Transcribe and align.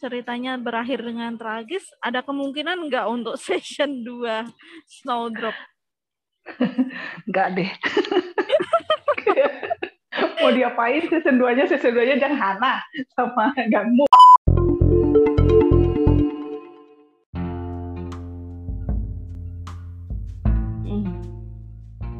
ceritanya 0.00 0.56
berakhir 0.56 1.04
dengan 1.04 1.36
tragis, 1.36 1.84
ada 2.00 2.24
kemungkinan 2.24 2.88
nggak 2.88 3.06
untuk 3.12 3.36
season 3.44 4.00
2 4.02 4.48
Snowdrop? 4.88 5.54
Nggak 7.28 7.48
deh. 7.60 7.70
Mau 10.40 10.50
diapain 10.56 11.04
season 11.04 11.36
2-nya? 11.36 11.68
Season 11.68 11.92
2-nya 11.92 12.16
jangan 12.16 12.40
Hana 12.40 12.74
sama 13.12 13.52
Gangmu. 13.68 14.08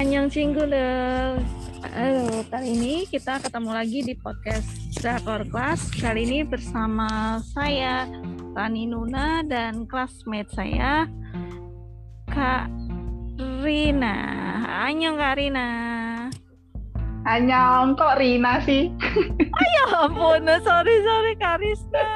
Annyeong 0.01 0.33
Singular. 0.33 1.60
Halo, 1.91 2.47
kali 2.47 2.71
ini 2.71 3.03
kita 3.03 3.43
ketemu 3.43 3.75
lagi 3.75 3.99
di 3.99 4.15
podcast 4.15 4.63
Drakor 4.95 5.43
Class. 5.51 5.91
Kali 5.91 6.23
ini 6.23 6.39
bersama 6.47 7.35
saya, 7.51 8.07
Rani 8.55 8.87
Nuna, 8.87 9.43
dan 9.43 9.83
classmate 9.83 10.47
saya, 10.55 11.03
Kak 12.31 12.71
Rina. 13.59 14.15
Annyeong 14.87 15.19
Kak 15.19 15.35
Rina. 15.35 15.67
Annyeong, 17.27 17.99
kok 17.99 18.15
Rina 18.23 18.63
sih? 18.63 18.87
Ya 19.75 20.07
ampun, 20.07 20.47
sorry, 20.63 20.95
sorry 21.03 21.35
Kak 21.35 21.59
Risna. 21.59 22.07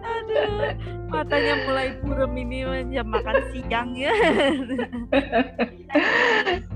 Aduh, 0.00 0.72
matanya 1.12 1.60
mulai 1.68 1.92
buram 2.00 2.32
ini 2.40 2.64
jam 2.88 3.12
makan 3.12 3.36
siang 3.52 3.92
ya. 3.92 4.16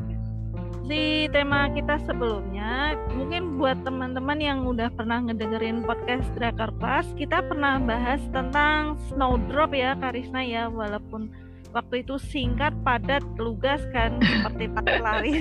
di 0.85 1.25
tema 1.33 1.73
kita 1.73 1.97
sebelumnya, 2.05 2.93
mungkin 3.17 3.57
buat 3.57 3.81
teman-teman 3.89 4.37
yang 4.37 4.69
udah 4.69 4.93
pernah 4.93 5.25
ngedengerin 5.25 5.81
podcast 5.81 6.29
Drakar 6.37 6.69
Class, 6.77 7.09
kita 7.17 7.41
pernah 7.49 7.81
bahas 7.81 8.21
tentang 8.37 9.01
Snowdrop 9.09 9.73
ya, 9.73 9.97
Karisna 9.97 10.45
ya, 10.45 10.69
walaupun 10.69 11.33
waktu 11.73 12.05
itu 12.05 12.21
singkat, 12.21 12.77
padat, 12.85 13.25
lugas 13.41 13.81
kan, 13.97 14.21
seperti 14.45 14.69
pakai 14.77 14.97
lari. 15.01 15.33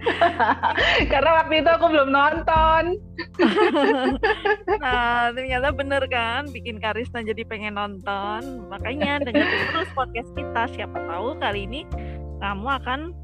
Karena 1.12 1.30
waktu 1.40 1.54
itu 1.62 1.70
aku 1.70 1.86
belum 1.94 2.10
nonton. 2.10 2.82
nah, 4.82 5.30
ternyata 5.30 5.70
bener 5.70 6.02
kan, 6.10 6.50
bikin 6.50 6.82
Karisna 6.82 7.22
jadi 7.22 7.46
pengen 7.46 7.78
nonton. 7.78 8.66
Makanya 8.66 9.22
dengerin 9.22 9.70
terus 9.70 9.90
podcast 9.94 10.30
kita, 10.34 10.66
siapa 10.74 10.98
tahu 11.06 11.38
kali 11.38 11.64
ini 11.64 11.86
kamu 12.42 12.68
akan 12.82 13.23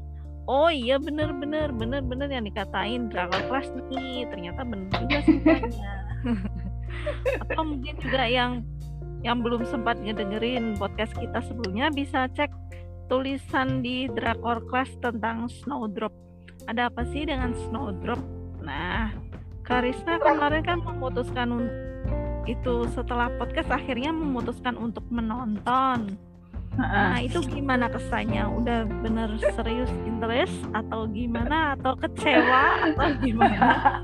oh 0.51 0.67
iya 0.67 0.99
bener 0.99 1.31
bener 1.31 1.71
bener 1.71 2.03
bener 2.03 2.27
yang 2.27 2.43
dikatain 2.43 3.07
Dragon 3.07 3.39
Class 3.47 3.71
nih 3.87 4.27
ternyata 4.27 4.67
bener 4.67 4.91
juga 4.99 5.17
semuanya 5.23 5.93
atau 7.47 7.63
mungkin 7.63 7.95
juga 8.03 8.27
yang 8.27 8.51
yang 9.23 9.39
belum 9.39 9.63
sempat 9.63 10.03
ngedengerin 10.03 10.75
podcast 10.75 11.15
kita 11.15 11.39
sebelumnya 11.45 11.87
bisa 11.93 12.27
cek 12.35 12.51
tulisan 13.07 13.79
di 13.79 14.11
Drakor 14.11 14.63
Class 14.71 14.87
tentang 15.03 15.51
Snowdrop. 15.51 16.15
Ada 16.65 16.87
apa 16.87 17.03
sih 17.11 17.27
dengan 17.27 17.51
Snowdrop? 17.67 18.19
Nah 18.63 19.13
Karisna 19.61 20.19
kemarin 20.19 20.65
kan 20.65 20.81
memutuskan 20.83 21.69
itu 22.49 22.89
setelah 22.91 23.29
podcast 23.37 23.69
akhirnya 23.69 24.09
memutuskan 24.09 24.73
untuk 24.73 25.05
menonton 25.13 26.17
Nah 26.79 27.19
itu 27.19 27.43
gimana 27.43 27.91
kesannya? 27.91 28.47
Udah 28.47 28.87
bener 29.03 29.27
serius 29.55 29.91
interest 30.07 30.55
atau 30.71 31.03
gimana? 31.11 31.75
Atau 31.75 31.99
kecewa 31.99 32.63
atau 32.91 33.07
gimana? 33.19 33.99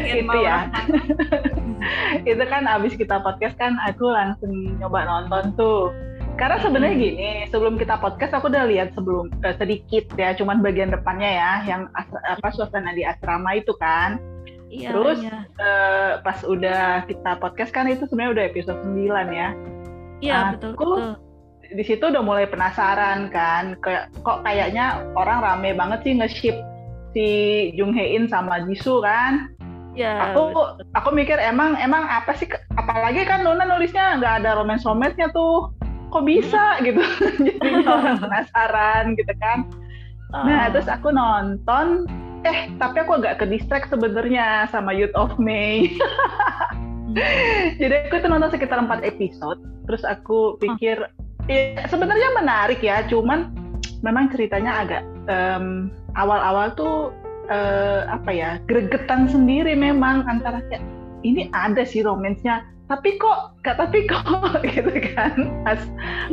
itu 0.00 0.36
ya. 0.40 0.58
itu 2.30 2.44
kan 2.48 2.64
abis 2.64 2.96
kita 2.96 3.20
podcast 3.20 3.56
kan 3.60 3.76
aku 3.84 4.08
langsung 4.08 4.80
nyoba 4.80 5.04
nonton 5.04 5.52
tuh. 5.60 5.92
Karena 6.36 6.60
sebenarnya 6.60 6.96
gini, 7.00 7.30
sebelum 7.48 7.80
kita 7.80 7.96
podcast 7.96 8.36
aku 8.36 8.52
udah 8.52 8.68
lihat 8.68 8.92
sebelum 8.92 9.32
eh, 9.40 9.56
sedikit 9.56 10.04
ya, 10.20 10.36
cuman 10.36 10.60
bagian 10.60 10.92
depannya 10.92 11.32
ya, 11.32 11.52
yang 11.64 11.82
asra, 11.96 12.20
apa 12.28 12.48
suasana 12.52 12.92
di 12.92 13.08
asrama 13.08 13.56
itu 13.56 13.72
kan. 13.80 14.20
Iya, 14.68 14.92
Terus 14.92 15.18
iya. 15.24 15.48
Eh, 15.56 16.12
pas 16.20 16.44
udah 16.44 17.08
kita 17.08 17.40
podcast 17.40 17.72
kan 17.72 17.88
itu 17.88 18.04
sebenarnya 18.04 18.32
udah 18.36 18.44
episode 18.52 18.80
9 18.84 19.32
ya. 19.32 19.48
Iya, 20.20 20.38
betul, 20.56 20.72
betul 20.76 21.25
di 21.72 21.82
situ 21.82 22.10
udah 22.12 22.22
mulai 22.22 22.46
penasaran 22.46 23.32
kan. 23.32 23.78
Kayak 23.82 24.12
kok 24.22 24.42
kayaknya 24.46 25.02
orang 25.18 25.42
rame 25.42 25.74
banget 25.74 25.98
sih 26.06 26.12
nge-ship 26.16 26.56
si 27.16 27.28
Jung 27.72 27.96
Hae 27.96 28.12
In 28.12 28.28
sama 28.28 28.60
Jisoo 28.68 29.00
kan? 29.00 29.56
Ya 29.96 30.28
aku 30.30 30.52
betul. 30.52 30.68
aku 30.92 31.08
mikir 31.16 31.40
emang 31.40 31.72
emang 31.80 32.04
apa 32.04 32.36
sih 32.36 32.44
apalagi 32.76 33.24
kan 33.24 33.40
Luna 33.40 33.64
nulisnya 33.64 34.20
nggak 34.20 34.44
ada 34.44 34.60
romance 34.60 34.84
romance 34.84 35.16
tuh. 35.32 35.72
Kok 36.12 36.24
bisa 36.28 36.78
hmm. 36.78 36.82
gitu? 36.84 37.02
Jadi 37.48 37.82
orang 37.88 38.20
penasaran 38.20 39.16
gitu 39.16 39.32
kan. 39.40 39.64
Nah 40.36 40.68
terus 40.68 40.86
aku 40.86 41.08
nonton. 41.08 42.04
Eh 42.44 42.68
tapi 42.76 43.02
aku 43.02 43.18
agak 43.18 43.40
ke 43.40 43.48
distract 43.48 43.88
sebenarnya 43.88 44.68
sama 44.68 44.92
Youth 44.92 45.16
of 45.16 45.32
May. 45.40 45.96
Jadi 47.80 48.12
aku 48.12 48.20
tuh 48.20 48.28
nonton 48.28 48.52
sekitar 48.52 48.84
empat 48.84 49.00
episode. 49.00 49.64
Terus 49.88 50.04
aku 50.04 50.60
pikir 50.60 51.00
Ya, 51.46 51.86
sebenarnya 51.86 52.34
menarik 52.34 52.82
ya, 52.82 53.06
cuman 53.06 53.54
memang 54.02 54.34
ceritanya 54.34 54.82
agak 54.82 55.02
um, 55.30 55.94
awal-awal 56.18 56.74
tuh 56.74 57.14
uh, 57.50 58.06
apa 58.10 58.30
ya 58.34 58.50
gregetan 58.66 59.30
sendiri 59.30 59.78
memang 59.78 60.26
antara 60.26 60.62
kayak 60.66 60.82
ini 61.22 61.46
ada 61.54 61.86
sih 61.86 62.02
romansnya 62.02 62.66
tapi 62.86 63.18
kok 63.18 63.58
gak 63.66 63.82
tapi 63.82 64.06
kok 64.06 64.26
gitu 64.74 64.94
kan 65.14 65.50
has 65.66 65.82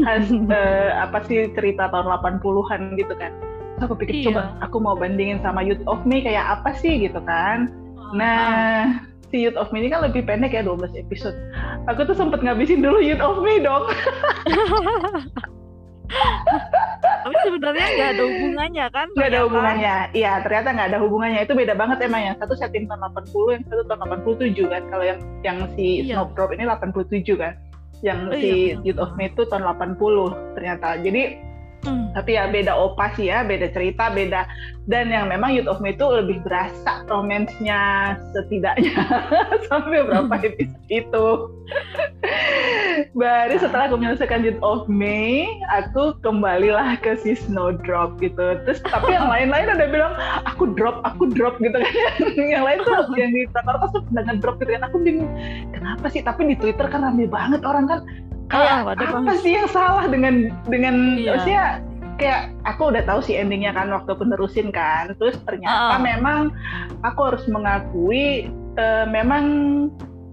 has 0.06 0.26
uh, 0.30 0.90
apa 1.02 1.26
sih 1.26 1.50
cerita 1.58 1.90
tahun 1.90 2.10
80-an 2.22 2.82
gitu 2.98 3.14
kan. 3.18 3.34
So, 3.82 3.90
aku 3.90 4.06
pikir 4.06 4.16
iya. 4.22 4.26
coba 4.30 4.42
aku 4.62 4.78
mau 4.78 4.94
bandingin 4.94 5.42
sama 5.42 5.66
Youth 5.66 5.82
of 5.90 6.06
Me 6.06 6.22
kayak 6.22 6.62
apa 6.62 6.78
sih? 6.78 7.10
gitu 7.10 7.18
kan. 7.26 7.74
Nah 8.14 9.02
si 9.34 9.42
Youth 9.42 9.58
of 9.58 9.74
Me 9.74 9.82
ini 9.82 9.90
kan 9.90 10.06
lebih 10.06 10.30
pendek 10.30 10.54
ya 10.54 10.62
12 10.62 10.94
episode. 10.94 11.34
Aku 11.90 12.06
tuh 12.06 12.14
sempet 12.14 12.46
ngabisin 12.46 12.86
dulu 12.86 13.02
Youth 13.02 13.26
of 13.26 13.42
Me 13.42 13.58
dong. 13.58 13.90
Tapi 17.24 17.36
sebenarnya 17.42 17.88
nggak 17.98 18.10
ada 18.14 18.24
hubungannya 18.30 18.86
kan? 18.94 19.08
Nggak 19.18 19.30
ada 19.34 19.40
hubungannya. 19.50 19.96
Iya, 20.14 20.32
ternyata 20.46 20.70
nggak 20.78 20.88
ada 20.94 21.00
hubungannya. 21.02 21.40
Itu 21.42 21.58
beda 21.58 21.74
banget 21.74 21.98
emang 22.06 22.22
yang 22.22 22.36
satu 22.38 22.54
setting 22.54 22.86
tahun 22.86 23.10
80, 23.10 23.56
yang 23.58 23.64
satu 23.66 23.82
tahun 23.90 24.22
87 24.22 24.70
kan. 24.70 24.82
Kalau 24.94 25.06
yang 25.08 25.20
yang 25.42 25.58
si 25.74 26.06
iya. 26.06 26.22
Snowdrop 26.22 26.54
ini 26.54 26.70
87 26.70 27.26
kan. 27.34 27.58
Yang 28.06 28.20
oh, 28.30 28.38
si 28.38 28.52
iya. 28.54 28.78
Youth 28.86 29.02
of 29.02 29.18
Me 29.18 29.34
itu 29.34 29.42
tahun 29.50 29.66
80 29.66 30.54
ternyata. 30.54 31.02
Jadi 31.02 31.22
Hmm. 31.84 32.16
Tapi 32.16 32.40
ya 32.40 32.48
beda 32.48 32.74
opa 32.74 33.12
sih 33.16 33.28
ya, 33.28 33.44
beda 33.44 33.68
cerita, 33.76 34.08
beda 34.12 34.48
dan 34.84 35.08
yang 35.08 35.32
memang 35.32 35.56
Youth 35.56 35.72
of 35.72 35.80
Me 35.80 35.96
itu 35.96 36.04
lebih 36.04 36.44
berasa 36.44 37.08
romansnya 37.08 38.14
setidaknya 38.36 38.92
sampai 39.72 40.04
berapa 40.04 40.28
hmm. 40.28 40.48
episode 40.52 40.88
itu. 40.92 41.28
Baru 43.16 43.56
setelah 43.56 43.88
aku 43.88 43.96
menyelesaikan 43.96 44.44
Youth 44.44 44.60
of 44.60 44.92
Me, 44.92 45.48
aku 45.72 46.20
kembalilah 46.20 47.00
ke 47.00 47.16
si 47.16 47.32
Snowdrop 47.32 48.20
gitu. 48.20 48.60
Terus 48.68 48.84
tapi 48.84 49.16
yang 49.16 49.32
lain-lain 49.32 49.72
udah 49.72 49.88
bilang 49.88 50.14
aku 50.44 50.76
drop, 50.76 51.00
aku 51.08 51.32
drop 51.32 51.56
gitu 51.64 51.80
kan. 51.80 51.94
yang 52.54 52.68
lain 52.68 52.84
tuh 52.84 53.08
yang 53.16 53.32
di 53.32 53.48
Jakarta 53.56 53.88
tuh 53.96 54.04
udah 54.12 54.36
drop 54.44 54.60
gitu 54.60 54.72
kan. 54.76 54.84
Aku 54.92 55.00
bingung 55.00 55.32
kenapa 55.72 56.12
sih? 56.12 56.20
Tapi 56.20 56.52
di 56.52 56.56
Twitter 56.60 56.92
kan 56.92 57.08
rame 57.08 57.24
banget 57.32 57.64
orang 57.64 57.88
kan 57.88 58.04
kayak 58.52 58.86
ah, 58.86 58.96
apa 58.96 59.34
sih 59.40 59.56
yang 59.56 59.70
salah 59.72 60.06
dengan 60.12 60.52
dengan 60.68 61.18
iya. 61.18 61.30
maksudnya 61.36 61.64
kayak 62.18 62.54
aku 62.64 62.94
udah 62.94 63.04
tahu 63.06 63.20
sih 63.26 63.38
endingnya 63.38 63.74
kan 63.74 63.90
waktu 63.90 64.14
penerusin 64.16 64.70
kan. 64.70 65.14
Terus 65.18 65.38
ternyata 65.46 66.00
uh. 66.00 66.02
memang 66.02 66.54
aku 67.02 67.20
harus 67.34 67.44
mengakui 67.50 68.50
uh, 68.78 69.06
memang 69.10 69.46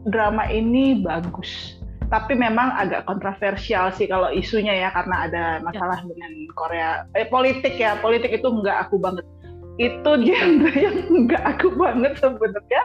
drama 0.08 0.46
ini 0.48 1.00
bagus. 1.00 1.78
Tapi 2.10 2.34
memang 2.34 2.74
agak 2.74 3.06
kontroversial 3.06 3.94
sih 3.94 4.10
kalau 4.10 4.34
isunya 4.34 4.74
ya 4.74 4.90
karena 4.90 5.30
ada 5.30 5.44
masalah 5.62 6.02
ya. 6.02 6.06
dengan 6.10 6.32
Korea 6.58 6.88
eh 7.14 7.28
politik 7.30 7.78
ya. 7.78 7.96
Politik 8.02 8.34
itu 8.34 8.46
nggak 8.50 8.88
aku 8.88 8.98
banget. 8.98 9.24
Itu 9.78 10.10
genre 10.26 10.72
yang 10.74 10.96
nggak 11.26 11.44
aku 11.56 11.74
banget 11.78 12.18
sebenarnya. 12.18 12.82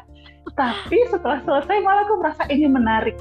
Tapi 0.54 0.98
setelah 1.10 1.42
selesai 1.42 1.78
malah 1.82 2.06
aku 2.06 2.22
merasa 2.22 2.46
ini 2.54 2.70
menarik 2.70 3.18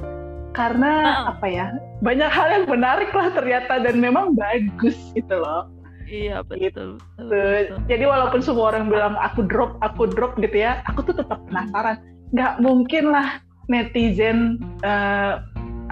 karena 0.54 0.90
uh. 1.26 1.36
apa 1.36 1.46
ya 1.50 1.66
banyak 2.00 2.30
hal 2.30 2.48
yang 2.48 2.66
menarik 2.70 3.10
lah 3.10 3.28
ternyata 3.34 3.82
dan 3.82 3.98
memang 3.98 4.38
bagus 4.38 4.96
gitu 5.12 5.34
loh 5.34 5.68
iya 6.06 6.40
betul, 6.46 6.62
gitu. 6.62 6.84
betul, 7.18 7.28
betul. 7.28 7.78
jadi 7.90 8.04
walaupun 8.06 8.40
semua 8.40 8.64
orang 8.72 8.86
bilang 8.88 9.18
aku 9.18 9.44
drop 9.44 9.76
aku 9.82 10.08
drop 10.08 10.38
gitu 10.38 10.62
ya 10.62 10.80
aku 10.86 11.04
tuh 11.10 11.14
tetap 11.18 11.42
penasaran 11.50 11.98
nggak 12.30 12.54
mungkin 12.62 13.10
lah 13.10 13.42
netizen 13.68 14.62
uh, 14.86 15.42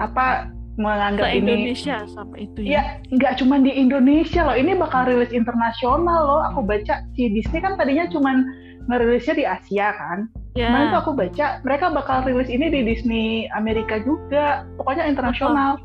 apa 0.01 0.49
menganggap 0.73 1.29
Se 1.29 1.37
Indonesia 1.37 1.95
ini 2.01 2.09
sampai 2.09 2.39
itu 2.49 2.59
ya. 2.65 2.71
Ya, 2.73 2.81
nggak 3.13 3.33
cuma 3.37 3.61
di 3.61 3.69
Indonesia 3.69 4.41
loh. 4.41 4.57
Ini 4.57 4.73
bakal 4.81 5.05
rilis 5.05 5.29
internasional 5.29 6.19
loh. 6.25 6.41
Aku 6.49 6.65
baca 6.65 7.05
si 7.13 7.29
Disney 7.29 7.61
kan 7.61 7.77
tadinya 7.77 8.09
cuma 8.09 8.41
ngerilisnya 8.87 9.35
di 9.35 9.45
Asia 9.47 9.87
kan. 9.95 10.27
Ya. 10.53 10.69
Kemarin 10.69 10.87
tuh 10.93 10.99
aku 11.01 11.11
baca 11.17 11.45
mereka 11.65 11.85
bakal 11.89 12.17
rilis 12.29 12.49
ini 12.51 12.69
di 12.69 12.79
Disney 12.85 13.49
Amerika 13.57 13.97
juga, 14.03 14.67
pokoknya 14.77 15.09
internasional. 15.09 15.81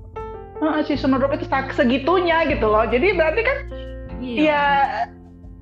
Oh. 0.59 0.75
Uh, 0.75 0.83
si 0.83 0.99
Snowdrop 0.99 1.39
itu 1.39 1.47
segitunya 1.73 2.43
gitu 2.51 2.67
loh. 2.67 2.83
Jadi 2.91 3.15
berarti 3.15 3.41
kan 3.47 3.59
iya. 4.19 4.43
ya 4.43 4.63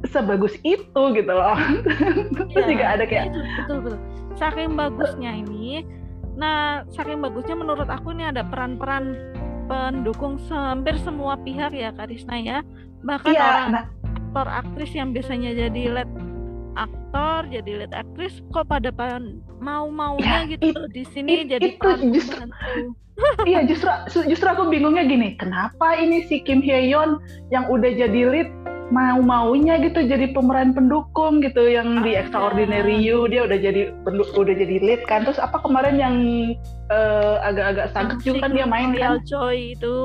sebagus 0.09 0.57
itu 0.65 1.03
gitu 1.13 1.33
loh. 1.33 1.57
Terus 2.53 2.65
ya, 2.65 2.69
juga 2.69 2.85
ada 2.97 3.05
kayak 3.05 3.27
betul 3.65 3.79
betul. 3.85 4.01
Saking 4.37 4.77
bagusnya 4.77 5.33
ini, 5.33 5.85
nah 6.37 6.85
saking 6.93 7.25
bagusnya 7.25 7.57
menurut 7.57 7.89
aku 7.89 8.13
ini 8.13 8.29
ada 8.29 8.45
peran-peran 8.45 9.17
pendukung 9.67 10.37
hampir 10.49 10.97
semua 11.01 11.37
pihak 11.41 11.73
ya 11.77 11.93
Karisna 11.93 12.37
ya. 12.41 12.59
Bahkan 13.05 13.33
ya, 13.33 13.45
orang 13.45 13.69
nah, 13.73 13.85
aktor 14.37 14.47
aktris 14.49 14.93
yang 14.93 15.17
biasanya 15.17 15.57
jadi 15.57 15.83
lead 15.93 16.11
aktor 16.77 17.49
jadi 17.49 17.85
lead 17.85 17.93
aktris 17.97 18.45
kok 18.53 18.69
pada 18.69 18.93
mau 19.59 19.89
maunya 19.89 20.45
ya, 20.45 20.53
gitu 20.57 20.87
it, 20.87 20.93
di 20.93 21.05
sini 21.09 21.45
it, 21.45 21.57
jadi 21.57 21.67
itu 21.75 21.91
justru 22.13 22.45
iya 23.51 23.65
justru 23.65 23.89
justru 24.29 24.47
aku 24.47 24.69
bingungnya 24.69 25.09
gini 25.09 25.35
kenapa 25.41 25.97
ini 25.97 26.29
si 26.29 26.45
Kim 26.45 26.61
Hye 26.61 26.93
Yeon 26.93 27.19
yang 27.49 27.67
udah 27.73 27.91
jadi 27.97 28.21
lead 28.29 28.49
mau 28.87 29.19
maunya 29.19 29.83
gitu 29.83 30.07
jadi 30.07 30.31
pemeran 30.31 30.71
pendukung 30.71 31.43
gitu 31.43 31.67
yang 31.67 32.01
ah, 32.01 32.05
di 32.07 32.15
Extraordinary 32.15 33.03
ya. 33.03 33.19
You 33.19 33.19
dia 33.27 33.43
udah 33.51 33.59
jadi 33.59 33.83
udah 34.07 34.55
jadi 34.55 34.77
lead 34.79 35.03
kan. 35.11 35.27
Terus 35.27 35.43
apa 35.43 35.59
kemarin 35.59 35.99
yang 35.99 36.15
uh, 36.95 37.43
agak-agak 37.43 37.91
sangkut 37.91 38.23
juga 38.23 38.47
kan 38.47 38.51
dia 38.55 38.67
main 38.67 38.95
kan? 38.95 39.19
Joy 39.27 39.75
itu. 39.75 39.99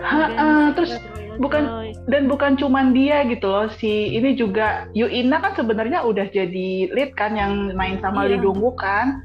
Ha, 0.00 0.16
uh, 0.32 0.66
terus 0.72 0.96
bukan 1.36 1.92
dan 2.08 2.28
bukan 2.28 2.56
cuman 2.56 2.96
dia 2.96 3.24
gitu 3.28 3.48
loh 3.48 3.68
si 3.80 4.12
ini 4.12 4.36
juga 4.36 4.88
Yuina 4.96 5.40
kan 5.40 5.52
sebenarnya 5.56 6.04
udah 6.04 6.28
jadi 6.32 6.92
lead 6.92 7.12
kan 7.16 7.36
yang 7.36 7.76
main 7.76 8.00
sama 8.00 8.24
iya. 8.24 8.36
Lee 8.36 8.40
Dong 8.40 8.60
Wook 8.64 8.80
kan. 8.80 9.20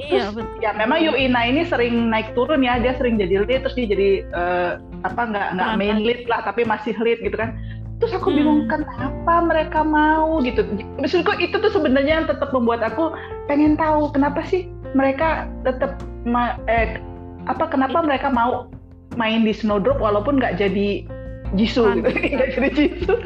Iya, 0.00 0.34
betul. 0.34 0.58
ya 0.64 0.72
memang 0.74 0.98
Yuina 1.04 1.46
ini 1.46 1.68
sering 1.68 2.10
naik 2.10 2.32
turun 2.32 2.64
ya, 2.64 2.80
dia 2.80 2.96
sering 2.96 3.20
jadi 3.20 3.44
lead 3.44 3.62
terus 3.66 3.76
dia 3.76 3.86
jadi 3.90 4.10
uh, 4.34 4.70
apa 5.02 5.22
nggak 5.30 5.48
nggak 5.58 5.70
main 5.78 5.98
lead 6.02 6.22
lah 6.30 6.40
tapi 6.46 6.62
masih 6.62 6.94
lead 7.02 7.18
gitu 7.22 7.34
kan 7.34 7.58
terus 8.02 8.18
aku 8.18 8.34
bingung 8.34 8.66
hmm. 8.66 8.70
kenapa 8.74 9.34
mereka 9.46 9.86
mau 9.86 10.42
gitu. 10.42 10.66
Maksudku 10.98 11.38
itu 11.38 11.54
tuh 11.54 11.70
sebenarnya 11.70 12.18
yang 12.18 12.26
tetap 12.26 12.50
membuat 12.50 12.82
aku 12.82 13.14
pengen 13.46 13.78
tahu 13.78 14.10
kenapa 14.10 14.42
sih 14.42 14.66
mereka 14.98 15.46
tetap 15.62 16.02
eh, 16.66 16.98
apa 17.46 17.70
kenapa 17.70 18.02
mereka 18.02 18.26
mau 18.26 18.66
main 19.14 19.46
di 19.46 19.54
Snowdrop 19.54 20.02
walaupun 20.02 20.42
nggak 20.42 20.58
jadi 20.58 21.06
Jisoo 21.54 21.94
gitu. 22.00 22.08
Nggak 22.32 22.48
jadi 22.56 22.68
Jisoo. 22.74 23.16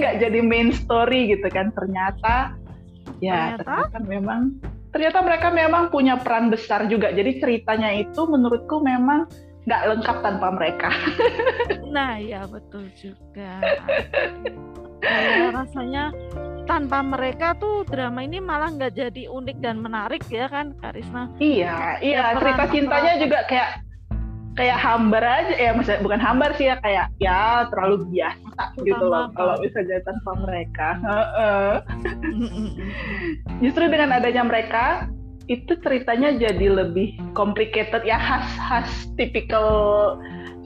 Nggak 0.00 0.14
jadi 0.24 0.38
main 0.40 0.72
story 0.74 1.36
gitu 1.36 1.46
kan. 1.52 1.68
Ternyata 1.76 2.56
ya 3.22 3.60
ternyata, 3.60 3.92
ternyata 3.92 3.98
memang 4.08 4.40
ternyata 4.88 5.18
mereka 5.20 5.48
memang 5.52 5.92
punya 5.92 6.16
peran 6.18 6.48
besar 6.50 6.88
juga. 6.90 7.12
Jadi 7.12 7.38
ceritanya 7.38 7.92
itu 7.92 8.24
menurutku 8.24 8.80
memang 8.80 9.28
nggak 9.68 9.82
lengkap 9.84 10.16
tanpa 10.24 10.48
mereka. 10.56 10.88
nah 11.94 12.16
ya 12.16 12.48
betul 12.48 12.88
juga. 12.96 13.60
Kayak 15.04 15.52
rasanya 15.54 16.10
tanpa 16.64 17.04
mereka 17.04 17.52
tuh 17.60 17.84
drama 17.84 18.24
ini 18.24 18.40
malah 18.40 18.72
nggak 18.72 18.96
jadi 18.96 19.28
unik 19.28 19.60
dan 19.60 19.84
menarik 19.84 20.24
ya 20.32 20.48
kan 20.48 20.72
Karisma? 20.80 21.28
Iya, 21.36 22.00
iya 22.00 22.32
ya, 22.32 22.40
cerita 22.40 22.64
cintanya 22.72 23.12
peran. 23.14 23.22
juga 23.28 23.38
kayak 23.44 23.70
kayak 24.58 24.78
hambar 24.82 25.22
aja 25.22 25.54
ya 25.54 25.70
maksudnya 25.70 26.02
bukan 26.02 26.18
hambar 26.18 26.50
sih 26.58 26.66
ya 26.66 26.76
kayak 26.82 27.06
ya 27.22 27.70
terlalu 27.70 28.10
biasa 28.10 28.62
gitu 28.82 29.04
loh 29.06 29.30
kalau 29.36 29.54
misalnya 29.60 30.00
tanpa 30.02 30.32
mereka. 30.42 30.88
Justru 33.62 33.84
dengan 33.86 34.16
adanya 34.16 34.42
mereka 34.48 35.12
itu 35.48 35.72
ceritanya 35.80 36.36
jadi 36.36 36.84
lebih 36.84 37.16
complicated 37.32 38.04
ya 38.04 38.20
khas-khas 38.20 39.08
tipikal 39.16 40.16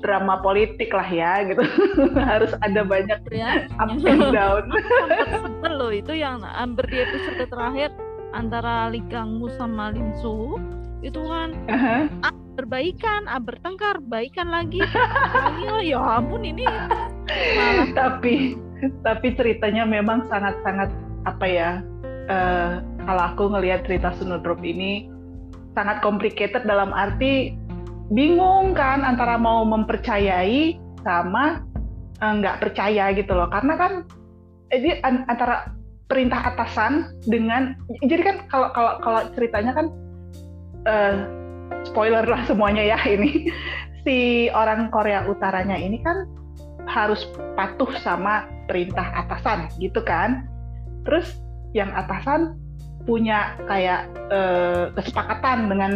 drama 0.03 0.43
politik 0.43 0.91
lah 0.91 1.07
ya 1.07 1.47
gitu. 1.47 1.63
Harus 2.31 2.53
ada 2.61 2.83
banyak 2.83 3.23
ya. 3.31 3.71
up 3.79 3.95
and 3.95 4.35
down. 4.35 4.67
Sebel 5.47 5.73
loh 5.79 5.93
itu 5.95 6.13
yang 6.19 6.43
hampir 6.43 6.85
di 6.91 6.99
episode 7.07 7.47
terakhir 7.47 7.95
antara 8.35 8.91
Lee 8.91 9.07
Kang 9.07 9.39
Woo 9.39 9.49
sama 9.55 9.95
Lim 9.95 10.11
Soo 10.19 10.59
itu 11.03 11.19
kan 11.19 11.55
uh-huh. 11.67 12.07
ah, 12.27 12.35
berbaikan 12.59 13.27
ah, 13.31 13.39
bertengkar 13.39 14.03
baikan 14.03 14.51
lagi. 14.51 14.83
Lagi 14.83 15.65
oh, 15.71 15.83
ya 15.83 16.03
ampun 16.03 16.43
ini 16.43 16.67
malah. 17.55 17.87
Tapi 17.95 18.59
tapi 19.07 19.29
ceritanya 19.39 19.87
memang 19.87 20.27
sangat-sangat 20.27 20.91
apa 21.23 21.47
ya 21.47 21.71
uh, 22.27 22.83
kalau 23.07 23.23
aku 23.35 23.45
ngelihat 23.53 23.85
cerita 23.87 24.15
Snowdrop 24.17 24.63
ini 24.63 25.11
sangat 25.73 26.05
complicated 26.05 26.65
dalam 26.69 26.93
arti 26.93 27.57
bingung 28.13 28.77
kan 28.77 29.03
antara 29.03 29.41
mau 29.41 29.65
mempercayai 29.65 30.77
sama 31.01 31.65
eh, 32.21 32.33
nggak 32.39 32.57
uh, 32.59 32.61
percaya 32.61 33.05
gitu 33.17 33.33
loh. 33.33 33.49
Karena 33.49 33.75
kan 33.77 33.93
jadi 34.73 35.01
antara 35.05 35.73
perintah 36.09 36.53
atasan 36.53 37.17
dengan 37.25 37.77
jadi 38.05 38.23
kan 38.23 38.37
kalau 38.53 38.69
kalau 38.77 38.93
kalau 39.01 39.21
ceritanya 39.33 39.73
kan 39.73 39.87
uh, 40.85 41.17
spoiler 41.89 42.25
lah 42.29 42.45
semuanya 42.47 42.97
ya 42.97 42.99
ini. 43.09 43.49
Si 44.03 44.51
orang 44.51 44.91
Korea 44.91 45.23
Utaranya 45.31 45.79
ini 45.79 46.03
kan 46.03 46.27
harus 46.91 47.23
patuh 47.55 47.87
sama 48.03 48.51
perintah 48.67 49.07
atasan 49.15 49.71
gitu 49.79 50.03
kan. 50.03 50.43
Terus 51.07 51.39
yang 51.73 51.91
atasan 51.93 52.57
punya 53.03 53.59
kayak 53.67 54.07
uh, 54.31 54.95
kesepakatan 54.95 55.67
dengan 55.67 55.93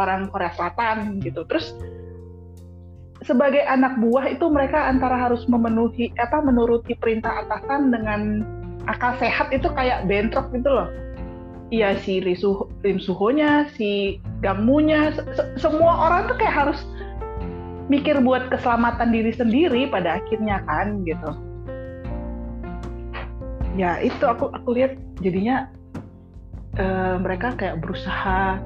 orang 0.00 0.32
Korea 0.32 0.52
Selatan 0.56 1.20
gitu. 1.20 1.44
Terus 1.46 1.76
sebagai 3.24 3.64
anak 3.66 3.98
buah 4.00 4.28
itu 4.32 4.46
mereka 4.48 4.88
antara 4.88 5.16
harus 5.16 5.44
memenuhi 5.48 6.12
apa 6.16 6.40
menuruti 6.40 6.96
perintah 6.96 7.44
atasan 7.44 7.92
dengan 7.92 8.20
akal 8.86 9.18
sehat 9.18 9.50
itu 9.52 9.68
kayak 9.72 10.06
bentrok 10.08 10.48
gitu 10.54 10.70
loh. 10.70 10.88
Iya 11.74 11.98
si 11.98 12.22
Risu, 12.22 12.70
Rim 12.86 13.02
Suhonya, 13.02 13.66
si 13.74 14.22
Gangmunya, 14.38 15.10
se 15.18 15.42
semua 15.58 16.06
orang 16.06 16.30
tuh 16.30 16.38
kayak 16.38 16.54
harus 16.54 16.78
mikir 17.90 18.22
buat 18.22 18.46
keselamatan 18.54 19.10
diri 19.10 19.34
sendiri 19.34 19.90
pada 19.90 20.22
akhirnya 20.22 20.62
kan 20.70 21.02
gitu. 21.02 21.45
Ya 23.76 24.00
itu 24.00 24.24
aku 24.24 24.48
aku 24.50 24.72
lihat 24.72 24.96
jadinya 25.20 25.68
uh, 26.80 27.20
mereka 27.20 27.52
kayak 27.56 27.84
berusaha 27.84 28.60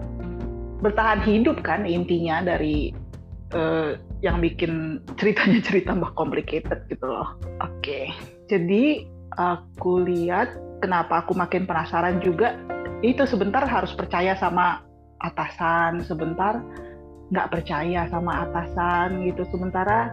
bertahan 0.80 1.20
hidup 1.26 1.60
kan 1.60 1.84
intinya 1.84 2.40
dari 2.40 2.94
uh, 3.52 3.98
yang 4.24 4.40
bikin 4.40 5.02
ceritanya 5.18 5.60
cerita 5.66 5.92
tambah 5.92 6.14
complicated 6.14 6.86
gitu 6.88 7.04
loh. 7.04 7.36
Oke, 7.60 7.80
okay. 7.82 8.04
jadi 8.48 9.04
aku 9.36 10.04
lihat 10.06 10.50
kenapa 10.80 11.24
aku 11.24 11.36
makin 11.36 11.68
penasaran 11.68 12.18
juga 12.24 12.56
itu 13.00 13.24
sebentar 13.24 13.64
harus 13.64 13.92
percaya 13.96 14.36
sama 14.36 14.84
atasan, 15.20 16.04
sebentar 16.04 16.60
nggak 17.30 17.48
percaya 17.52 18.08
sama 18.08 18.48
atasan 18.48 19.24
gitu. 19.28 19.44
Sementara 19.48 20.12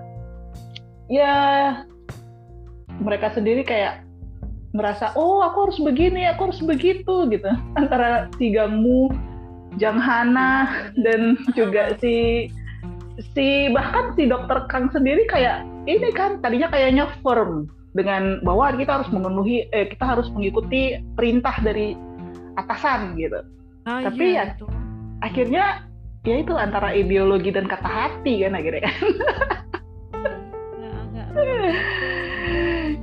ya 1.08 1.36
mereka 3.00 3.32
sendiri 3.36 3.63
kayak 3.63 4.07
merasa 4.77 5.10
oh 5.17 5.41
aku 5.41 5.67
harus 5.67 5.81
begini 5.81 6.29
aku 6.29 6.53
harus 6.53 6.62
begitu 6.62 7.25
gitu. 7.34 7.50
Antara 7.74 8.29
si 8.38 8.53
Gangmu 8.53 9.10
Jang 9.81 9.98
Hana 9.98 10.69
dan 11.05 11.34
juga 11.57 11.98
si 11.98 12.46
si 13.34 13.74
bahkan 13.74 14.13
si 14.13 14.29
dokter 14.29 14.69
Kang 14.69 14.93
sendiri 14.93 15.25
kayak 15.25 15.65
ini 15.89 16.13
kan 16.13 16.38
tadinya 16.46 16.69
kayaknya 16.69 17.10
firm 17.25 17.65
dengan 17.98 18.38
bahwa 18.46 18.77
kita 18.77 19.01
harus 19.01 19.10
memenuhi 19.10 19.65
eh, 19.74 19.89
kita 19.89 20.05
harus 20.05 20.29
mengikuti 20.29 21.01
perintah 21.17 21.57
dari 21.65 21.98
atasan 22.62 23.17
gitu. 23.17 23.41
Oh, 23.89 24.00
tapi 24.05 24.38
iya, 24.38 24.46
ya 24.46 24.53
itu. 24.53 24.65
akhirnya 25.25 25.65
ya 26.27 26.36
itu 26.43 26.51
antara 26.53 26.93
ideologi 26.93 27.50
dan 27.50 27.65
kata 27.65 27.89
hati 27.89 28.46
kan 28.46 28.53
akhirnya. 28.53 28.86
Kan 28.86 28.93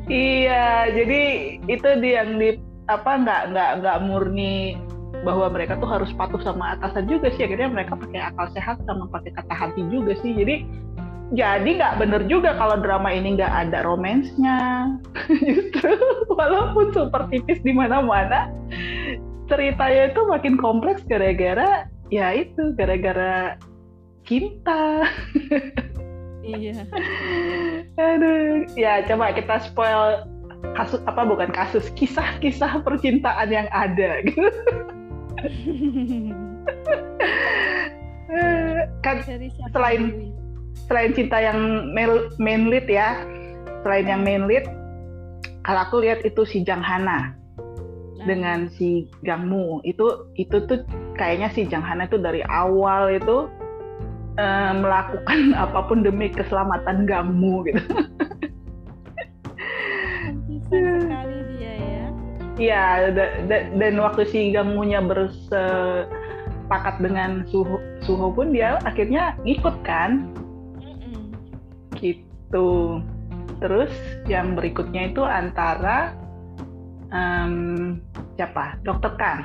Iya, 0.05 0.93
jadi 0.93 1.23
itu 1.65 1.89
dia 2.05 2.25
yang 2.25 2.37
di 2.37 2.61
apa 2.93 3.11
nggak 3.25 3.43
nggak 3.57 3.71
nggak 3.81 3.99
murni 4.05 4.77
bahwa 5.25 5.49
mereka 5.49 5.81
tuh 5.81 5.89
harus 5.89 6.13
patuh 6.13 6.41
sama 6.45 6.77
atasan 6.77 7.09
juga 7.09 7.33
sih. 7.33 7.49
Akhirnya 7.49 7.73
mereka 7.73 7.97
pakai 7.97 8.21
akal 8.21 8.47
sehat 8.53 8.77
sama 8.85 9.09
pakai 9.09 9.33
kata 9.33 9.55
hati 9.57 9.83
juga 9.89 10.13
sih. 10.21 10.37
Jadi 10.37 10.69
jadi 11.33 11.65
nggak 11.81 11.97
bener 12.05 12.23
juga 12.29 12.53
kalau 12.61 12.77
drama 12.85 13.09
ini 13.09 13.41
nggak 13.41 13.49
ada 13.49 13.81
romansnya. 13.81 14.93
Justru 15.33 15.97
walaupun 16.39 16.93
super 16.93 17.25
tipis 17.33 17.65
di 17.65 17.73
mana-mana 17.73 18.53
ceritanya 19.49 20.13
itu 20.13 20.21
makin 20.25 20.57
kompleks 20.57 21.05
gara-gara 21.05 21.89
ya 22.09 22.33
itu 22.33 22.73
gara-gara 22.77 23.57
cinta 24.25 25.05
Iya. 26.45 26.85
Aduh, 27.97 28.69
ya 28.77 29.01
coba 29.09 29.33
kita 29.33 29.65
spoil 29.65 30.29
kasus 30.77 31.01
apa 31.09 31.25
bukan 31.25 31.49
kasus 31.53 31.89
kisah-kisah 31.97 32.85
percintaan 32.85 33.49
yang 33.49 33.69
ada 33.73 34.21
gitu. 34.25 34.49
kan 39.05 39.21
selain 39.71 40.33
selain 40.89 41.13
cinta 41.13 41.39
yang 41.39 41.93
main 42.41 42.63
lead 42.73 42.89
ya 42.89 43.21
selain 43.85 44.09
yang 44.09 44.25
main 44.25 44.49
lead 44.49 44.65
kalau 45.65 45.81
aku 45.85 45.97
lihat 46.05 46.25
itu 46.25 46.43
si 46.45 46.65
Jang 46.65 46.81
Hana 46.81 47.05
nah. 47.07 47.25
dengan 48.25 48.69
si 48.73 49.07
Gangmu 49.23 49.85
itu 49.85 50.29
itu 50.41 50.57
tuh 50.67 50.83
kayaknya 51.21 51.53
si 51.53 51.69
Jang 51.69 51.85
Hana 51.85 52.09
itu 52.09 52.19
dari 52.19 52.41
awal 52.49 53.15
itu 53.15 53.49
uh, 54.39 54.73
melakukan 54.79 55.55
apa 55.65 55.81
pun 55.87 56.03
demi 56.03 56.31
keselamatan 56.31 57.07
Gangmu 57.07 57.65
gitu. 57.69 57.83
sekali 60.65 61.39
dia 61.55 61.75
ya. 61.77 62.07
Iya, 62.55 63.11
dan 63.77 63.95
waktu 63.99 64.23
si 64.31 64.55
Gangmunya 64.55 65.03
bersepakat 65.03 67.03
dengan 67.03 67.43
Suho, 67.51 67.83
Suho 68.07 68.31
pun 68.31 68.55
dia 68.55 68.79
akhirnya 68.87 69.35
ikut 69.45 69.75
kan. 69.83 70.31
Gitu. 71.99 73.03
Terus 73.63 73.91
yang 74.29 74.59
berikutnya 74.59 75.15
itu 75.15 75.23
antara 75.23 76.15
um, 77.15 77.55
siapa? 78.39 78.79
Dokter 78.83 79.15
Kang. 79.19 79.41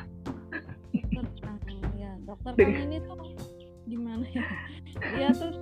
Dokter 1.14 1.46
Kang, 1.46 1.58
ya. 1.98 2.12
Dokter 2.26 2.52
Kang 2.58 2.90
ini 2.90 2.98
tuh 3.06 3.18
gimana 3.90 4.26
ya? 4.34 4.46
Dia 5.16 5.30
tuh 5.32 5.54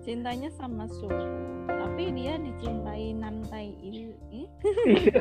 cintanya 0.00 0.48
sama 0.56 0.88
Su, 0.88 1.08
tapi 1.68 2.10
dia 2.16 2.40
dicintai 2.40 3.12
Nantai 3.14 3.76
ini. 3.80 4.48
Iya. 4.88 5.20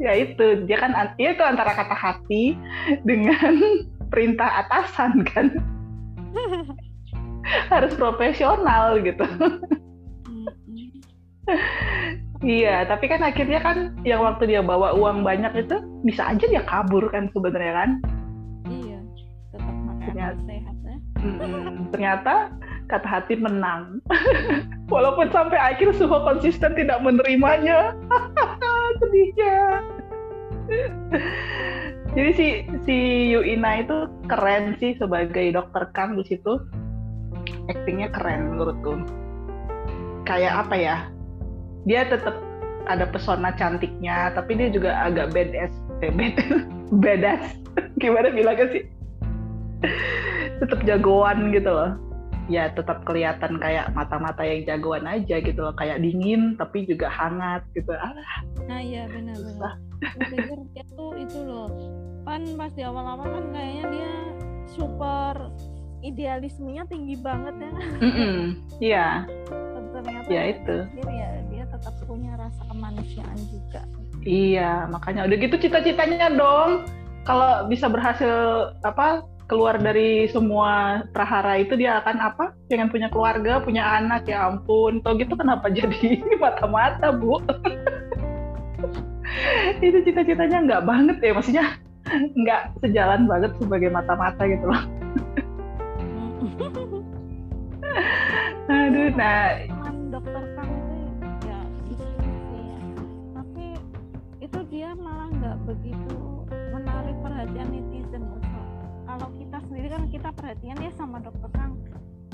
ya 0.00 0.12
itu 0.16 0.64
dia 0.64 0.76
kan 0.80 0.96
dia 1.20 1.36
itu 1.36 1.44
antara 1.44 1.76
kata 1.76 1.92
hati 1.92 2.56
dengan 3.04 3.84
perintah 4.08 4.64
atasan 4.64 5.26
kan 5.28 5.60
harus 7.72 7.92
profesional 7.94 8.98
gitu. 9.02 9.22
iya, 12.42 12.82
tapi 12.88 13.06
kan 13.06 13.22
akhirnya 13.22 13.60
kan 13.62 13.94
yang 14.02 14.24
waktu 14.24 14.50
dia 14.50 14.60
bawa 14.64 14.96
uang 14.98 15.22
banyak 15.22 15.66
itu 15.66 15.76
bisa 16.02 16.32
aja 16.32 16.44
dia 16.48 16.62
kabur 16.66 17.06
kan 17.12 17.30
sebenarnya 17.30 17.72
kan? 17.74 17.90
Ternyata, 20.06 20.40
sehat 20.46 20.76
ya. 20.82 20.96
ternyata 21.90 22.34
kata 22.86 23.08
hati 23.08 23.34
menang. 23.38 23.98
Walaupun 24.94 25.30
sampai 25.34 25.58
akhir 25.58 25.94
Suho 25.98 26.22
konsisten 26.22 26.78
tidak 26.78 27.02
menerimanya. 27.02 27.94
Sedihnya. 29.02 29.82
Jadi 32.16 32.30
si 32.32 32.46
si 32.88 32.96
Yuina 33.34 33.84
itu 33.84 34.08
keren 34.30 34.78
sih 34.78 34.96
sebagai 34.96 35.52
dokter 35.52 35.90
Kang 35.92 36.16
di 36.16 36.24
situ 36.24 36.58
actingnya 37.70 38.08
keren 38.14 38.54
menurutku 38.54 39.02
kayak 40.26 40.66
apa 40.66 40.74
ya 40.74 40.96
dia 41.86 42.06
tetap 42.06 42.34
ada 42.86 43.06
pesona 43.06 43.54
cantiknya 43.54 44.30
tapi 44.34 44.58
dia 44.58 44.70
juga 44.70 44.94
agak 45.06 45.34
badass 45.34 45.72
eh, 46.02 46.10
badass 47.02 47.58
gimana 47.98 48.30
bilangnya 48.30 48.66
sih 48.74 48.82
tetap 50.62 50.80
jagoan 50.84 51.52
gitu 51.52 51.70
loh. 51.70 51.92
Ya 52.46 52.70
tetap 52.70 53.02
kelihatan 53.02 53.58
kayak 53.58 53.90
mata-mata 53.98 54.46
yang 54.46 54.62
jagoan 54.62 55.04
aja 55.04 55.42
gitu 55.42 55.60
loh. 55.60 55.74
Kayak 55.74 55.98
dingin 56.02 56.54
tapi 56.54 56.86
juga 56.86 57.10
hangat 57.10 57.66
gitu. 57.74 57.90
Ah 57.96 58.14
nah 58.66 58.78
iya 58.82 59.06
benar-benar 59.10 59.78
pikir 60.30 60.58
dia 60.74 60.84
tuh 60.94 61.12
itu 61.18 61.38
loh. 61.42 61.68
Pan 62.22 62.42
pas 62.58 62.70
di 62.74 62.82
awal-awal 62.82 63.26
kan 63.26 63.44
kayaknya 63.54 63.84
dia 63.90 64.12
super 64.70 65.34
idealismenya 66.06 66.84
tinggi 66.86 67.18
banget 67.18 67.54
ya. 67.58 67.72
Mm 68.02 68.12
-mm. 68.12 68.40
iya 68.78 69.08
ternyata 69.96 70.28
ya 70.28 70.42
itu. 70.52 70.76
ya 71.08 71.30
dia 71.48 71.64
tetap 71.72 71.94
punya 72.04 72.32
rasa 72.36 72.62
kemanusiaan 72.68 73.38
juga. 73.48 73.82
Iya 74.26 74.90
makanya. 74.90 75.24
Udah 75.24 75.36
gitu 75.38 75.56
cita-citanya 75.56 76.34
dong. 76.34 76.84
Kalau 77.26 77.66
bisa 77.66 77.90
berhasil 77.90 78.70
apa 78.86 79.24
keluar 79.46 79.78
dari 79.78 80.26
semua 80.26 81.02
prahara 81.14 81.62
itu 81.62 81.78
dia 81.78 82.02
akan 82.02 82.16
apa? 82.18 82.44
Pengen 82.66 82.90
punya 82.90 83.06
keluarga 83.10 83.62
punya 83.62 83.82
anak 84.02 84.26
ya 84.26 84.50
ampun. 84.50 84.98
Tau 85.02 85.14
gitu 85.18 85.38
kenapa 85.38 85.70
jadi 85.70 86.22
mata-mata 86.42 87.14
bu? 87.14 87.38
Itu 89.82 89.98
cita-citanya 90.06 90.58
nggak 90.66 90.82
banget 90.86 91.16
ya 91.22 91.32
maksudnya 91.34 91.66
nggak 92.40 92.62
sejalan 92.82 93.26
banget 93.26 93.50
sebagai 93.58 93.90
mata-mata 93.90 94.42
gitu 94.46 94.66
loh. 94.66 94.82
Aduh 98.66 99.10
nah. 99.14 99.62
Dokter 100.06 100.42
ya 101.44 101.60
tapi 103.36 103.76
itu 104.40 104.58
dia 104.72 104.96
malah 104.96 105.28
nggak 105.28 105.56
begitu 105.68 106.18
menarik 106.72 107.16
perhatian 107.20 107.68
netizen 107.68 108.22
sendiri 109.86 110.02
kan 110.02 110.10
kita 110.10 110.30
perhatian 110.34 110.76
ya 110.82 110.90
sama 110.98 111.16
dokter 111.22 111.50
Kang. 111.54 111.78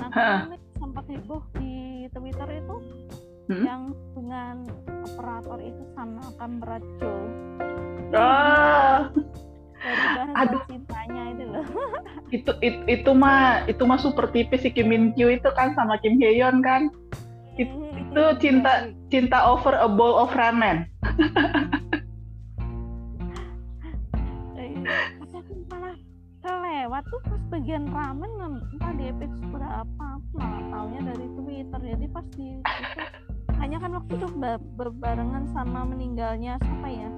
Nah 0.00 0.08
kemarin 0.08 0.60
sempat 0.80 1.04
heboh 1.04 1.42
di 1.60 1.74
Twitter 2.08 2.48
itu 2.48 2.76
hmm? 3.52 3.64
yang 3.68 3.82
dengan 4.16 4.56
operator 5.04 5.58
itu 5.60 5.82
sama 5.92 6.24
Kamrat 6.40 6.80
Joe 6.96 7.28
oh 8.16 9.00
dari 10.16 10.32
Aduh. 10.32 10.64
cintanya 10.64 11.22
itu 11.36 11.44
loh. 11.44 11.66
Itu, 12.32 12.56
itu 12.64 12.80
itu 12.88 13.10
mah 13.12 13.68
itu 13.68 13.84
mah 13.84 14.00
super 14.00 14.24
tipis 14.32 14.64
si 14.64 14.72
Kim 14.72 14.88
Min 14.88 15.12
Kyu 15.12 15.28
itu 15.36 15.52
kan 15.52 15.76
sama 15.76 16.00
Kim 16.00 16.16
Hyeon 16.16 16.64
kan. 16.64 16.88
Itu, 17.60 17.68
hmm, 17.68 18.08
itu 18.08 18.22
cinta 18.40 18.88
cinta 19.12 19.44
over 19.44 19.76
a 19.76 19.84
bowl 19.84 20.16
of 20.16 20.32
ramen 20.32 20.88
dari 31.02 31.26
Twitter. 31.34 31.80
Jadi 31.82 32.06
pas 32.10 32.26
di 32.34 32.46
itu 32.58 33.02
hanya 33.58 33.76
kan 33.78 33.90
waktu 33.94 34.12
itu 34.18 34.28
berbarengan 34.78 35.44
sama 35.54 35.86
meninggalnya 35.86 36.58
siapa 36.62 36.88
ya? 36.88 37.10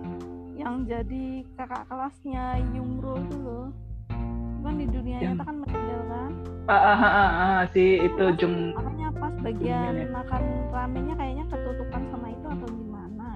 Yang 0.54 0.74
jadi 0.88 1.24
kakak 1.56 1.84
kelasnya 1.88 2.44
Yumro 2.72 3.16
itu 3.20 3.36
loh. 3.40 3.66
Kan 4.64 4.80
di 4.80 4.86
dunia 4.88 5.18
nyata 5.20 5.44
kan 5.44 5.56
meninggal 5.60 6.00
kan? 6.08 6.30
Ah, 6.64 6.72
ah, 6.72 6.96
ah, 6.96 7.12
ah, 7.12 7.28
ah 7.28 7.60
si 7.76 8.00
itu 8.00 8.24
Jung 8.40 8.72
makanya 8.72 9.12
pas 9.20 9.34
bagian 9.44 10.00
ya. 10.00 10.08
makan 10.08 10.42
ramennya 10.72 11.14
kayaknya 11.20 11.44
ketutupan 11.52 12.02
sama 12.08 12.32
itu 12.32 12.46
atau 12.48 12.68
gimana? 12.72 13.26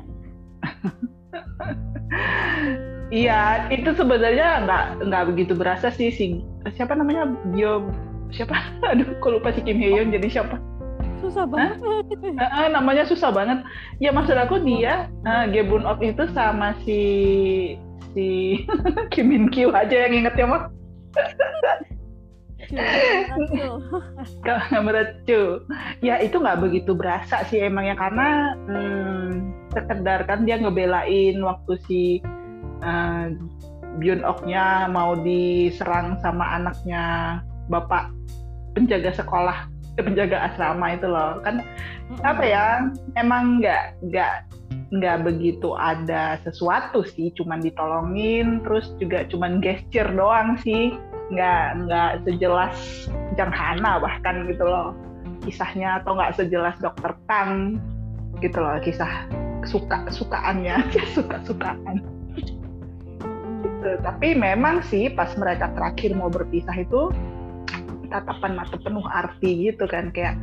Iya 3.09 3.73
itu 3.73 3.89
sebenarnya 3.97 4.69
nggak 4.69 4.85
nggak 5.09 5.25
begitu 5.33 5.57
berasa 5.57 5.89
sih 5.89 6.13
si 6.13 6.45
siapa 6.77 6.93
namanya? 6.93 7.33
Bio 7.57 7.89
siapa? 8.33 8.57
Aduh 8.93 9.09
kok 9.19 9.31
lupa 9.33 9.53
si 9.53 9.61
Kim 9.65 9.81
Hyeon 9.81 10.15
jadi 10.15 10.29
siapa? 10.29 10.57
Susah 11.19 11.51
banget 11.51 11.83
uh, 12.39 12.69
namanya 12.71 13.03
susah 13.05 13.35
banget. 13.35 13.59
Ya 13.99 14.15
maksud 14.15 14.39
aku 14.39 14.63
dia 14.63 15.11
uh, 15.27 15.51
Gebun 15.51 15.83
Op 15.83 15.99
itu 15.99 16.31
sama 16.31 16.79
si 16.87 17.01
si 18.15 18.63
Kim 19.13 19.31
Min 19.31 19.51
Kyu 19.51 19.75
aja 19.75 20.09
yang 20.09 20.15
inget 20.25 20.35
ya 20.39 20.47
mah 20.47 20.71
Cu. 25.25 25.43
ya 26.07 26.15
itu 26.21 26.37
nggak 26.37 26.61
begitu 26.61 26.93
berasa 26.93 27.41
sih 27.49 27.65
emang 27.65 27.89
ya 27.89 27.97
karena 27.97 28.53
hmm, 28.69 29.29
sekedar 29.73 30.29
kan 30.29 30.45
dia 30.45 30.61
ngebelain 30.61 31.39
waktu 31.41 31.73
si 31.89 32.03
uh, 32.85 33.33
Byun 33.99 34.23
Oknya 34.23 34.87
mau 34.93 35.17
diserang 35.19 36.21
sama 36.21 36.61
anaknya 36.61 37.41
bapak 37.69 38.13
penjaga 38.77 39.15
sekolah 39.15 39.69
penjaga 39.99 40.53
asrama 40.53 40.95
itu 40.95 41.07
loh. 41.11 41.43
Kan 41.43 41.65
apa 42.25 42.43
ya 42.43 42.65
emang 43.19 43.59
nggak 43.63 43.99
nggak 44.09 44.35
nggak 44.89 45.17
begitu 45.27 45.77
ada 45.77 46.41
sesuatu 46.47 47.05
sih 47.05 47.29
cuman 47.37 47.61
ditolongin 47.61 48.65
terus 48.65 48.89
juga 48.97 49.27
cuman 49.29 49.61
gesture 49.61 50.09
doang 50.13 50.57
sih. 50.63 50.95
Nggak 51.29 51.85
nggak 51.85 52.11
sejelas 52.25 52.77
Jang 53.37 53.53
Hana 53.53 54.01
bahkan 54.01 54.47
gitu 54.49 54.65
loh. 54.65 54.95
Kisahnya 55.45 56.03
atau 56.03 56.17
nggak 56.17 56.37
sejelas 56.41 56.77
Dokter 56.81 57.13
Kang 57.27 57.79
gitu 58.39 58.59
loh 58.63 58.79
kisah 58.83 59.27
suka 59.67 60.07
sukaannya 60.09 60.79
suka 61.17 61.43
sukaan 61.43 62.03
gitu. 62.39 63.91
tapi 64.03 64.35
memang 64.39 64.83
sih 64.87 65.11
pas 65.11 65.31
mereka 65.35 65.71
terakhir 65.75 66.15
mau 66.15 66.31
berpisah 66.31 66.75
itu 66.79 67.11
tatapan 68.09 68.57
mata 68.57 68.77
penuh 68.81 69.05
arti 69.09 69.71
gitu 69.73 69.85
kan 69.89 70.11
kayak 70.13 70.37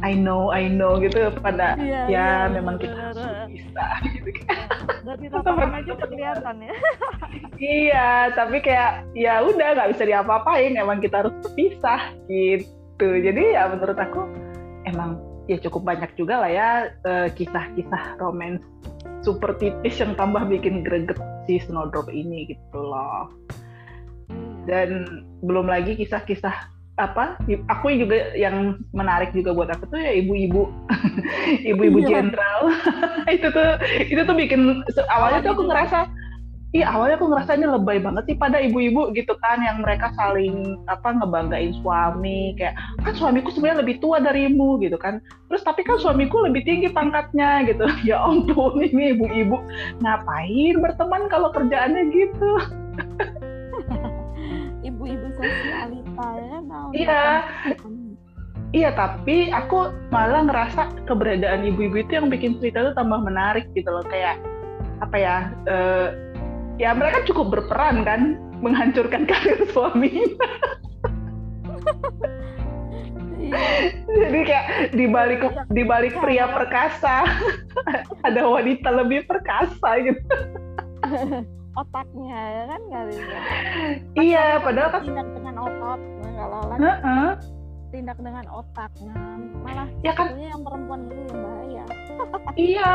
I 0.00 0.16
know 0.16 0.48
I 0.48 0.68
know 0.68 0.96
gitu 0.96 1.28
pada 1.44 1.76
yeah, 1.76 2.08
ya 2.08 2.16
yeah, 2.16 2.38
memang 2.48 2.80
kita 2.80 2.96
harus 2.96 3.20
bisa 3.52 3.84
gitu 4.16 4.30
kan 4.48 4.58
Dari 5.04 5.26
aja 5.80 5.92
kelihatan 5.96 6.56
ya. 6.64 6.74
iya, 7.80 8.10
tapi 8.32 8.64
kayak 8.64 9.04
ya 9.12 9.44
udah 9.44 9.76
nggak 9.76 9.90
bisa 9.96 10.04
diapa-apain. 10.08 10.76
Emang 10.76 11.04
kita 11.04 11.24
harus 11.24 11.34
berpisah 11.44 12.16
gitu. 12.28 13.08
Jadi 13.20 13.56
ya 13.56 13.68
menurut 13.68 13.96
aku 13.96 14.24
emang 14.88 15.20
ya 15.48 15.60
cukup 15.60 15.84
banyak 15.84 16.10
juga 16.16 16.44
lah 16.44 16.50
ya 16.52 16.68
uh, 17.04 17.28
kisah-kisah 17.32 18.20
romance 18.22 18.62
super 19.20 19.52
tipis 19.60 20.00
yang 20.00 20.16
tambah 20.16 20.48
bikin 20.48 20.80
greget 20.80 21.18
si 21.44 21.60
Snowdrop 21.60 22.08
ini 22.08 22.56
gitu 22.56 22.80
loh. 22.80 23.28
Dan 24.64 25.24
belum 25.44 25.68
lagi 25.68 25.96
kisah-kisah 25.96 26.79
apa 26.98 27.38
aku 27.70 27.92
juga 27.96 28.34
yang 28.36 28.76
menarik 28.92 29.32
juga 29.32 29.56
buat 29.56 29.70
aku 29.72 29.88
tuh 29.88 30.00
ya 30.00 30.12
ibu-ibu. 30.20 30.68
Ibu-ibu 31.70 31.98
iya. 32.04 32.08
jenderal. 32.20 32.60
Itu 33.36 33.48
tuh 33.54 33.78
itu 34.10 34.20
tuh 34.26 34.36
bikin 34.36 34.82
awalnya 35.08 35.40
tuh 35.44 35.52
aku 35.54 35.64
ngerasa 35.70 36.10
Iya 36.70 36.86
awalnya 36.86 37.18
aku 37.18 37.34
ngerasa 37.34 37.58
ini 37.58 37.66
lebay 37.66 37.98
banget 37.98 38.30
sih 38.30 38.36
pada 38.38 38.62
ibu-ibu 38.62 39.10
gitu 39.18 39.34
kan 39.42 39.58
yang 39.58 39.82
mereka 39.82 40.14
saling 40.14 40.78
apa 40.86 41.18
ngebanggain 41.18 41.74
suami 41.82 42.54
kayak 42.54 42.78
kan 43.02 43.10
suamiku 43.10 43.50
sebenarnya 43.50 43.82
lebih 43.82 43.98
tua 43.98 44.22
darimu 44.22 44.78
gitu 44.78 44.94
kan. 44.94 45.18
Terus 45.50 45.66
tapi 45.66 45.82
kan 45.82 45.98
suamiku 45.98 46.46
lebih 46.46 46.62
tinggi 46.62 46.86
pangkatnya 46.94 47.66
gitu. 47.66 47.90
Ya 48.06 48.22
ampun 48.22 48.78
ini 48.86 49.18
ibu-ibu 49.18 49.58
ngapain 49.98 50.78
berteman 50.78 51.26
kalau 51.26 51.50
kerjaannya 51.50 52.06
gitu 52.14 52.50
ibu-ibu 55.00 55.26
sosialita 55.32 56.28
ya 56.36 56.58
iya 56.92 57.24
Iya, 58.70 58.94
tapi 58.94 59.50
aku 59.50 59.90
malah 60.14 60.46
ngerasa 60.46 61.02
keberadaan 61.10 61.66
ibu-ibu 61.66 62.06
itu 62.06 62.22
yang 62.22 62.30
bikin 62.30 62.54
cerita 62.62 62.86
itu 62.86 62.92
tambah 62.94 63.18
menarik 63.18 63.66
gitu 63.74 63.90
loh. 63.90 64.06
Kayak 64.06 64.38
apa 65.02 65.16
ya? 65.18 65.36
Uh, 65.66 66.14
ya 66.78 66.94
mereka 66.94 67.26
cukup 67.26 67.50
berperan 67.50 68.06
kan 68.06 68.38
menghancurkan 68.62 69.26
karir 69.30 69.58
suami. 69.74 70.22
Jadi 74.06 74.38
kayak 74.46 74.94
di 74.94 75.10
balik 75.10 75.42
di 75.74 75.82
balik 75.82 76.14
pria 76.22 76.46
perkasa 76.54 77.26
ada 78.30 78.42
wanita 78.46 78.86
lebih 79.02 79.26
perkasa 79.26 79.98
gitu. 79.98 80.22
Otaknya 81.78 82.38
ya 82.38 82.62
kan 82.66 82.82
kali 82.90 83.14
ya. 83.14 83.40
Iya, 84.18 84.44
padahal 84.58 84.90
kan 84.90 85.02
tindak 85.06 85.28
dengan 85.38 85.54
otot 85.62 86.00
kalau 86.40 86.60
lagi 86.66 86.82
uh 86.82 86.96
-uh. 86.98 87.30
tindak 87.90 88.18
dengan 88.22 88.46
otak 88.48 88.90
nah 89.02 89.34
malah 89.66 89.88
ya 90.06 90.12
kan? 90.14 90.38
yang 90.38 90.62
perempuan 90.62 91.00
dulu 91.06 91.22
yang 91.26 91.40
bahaya. 91.42 91.84
Iya 92.58 92.90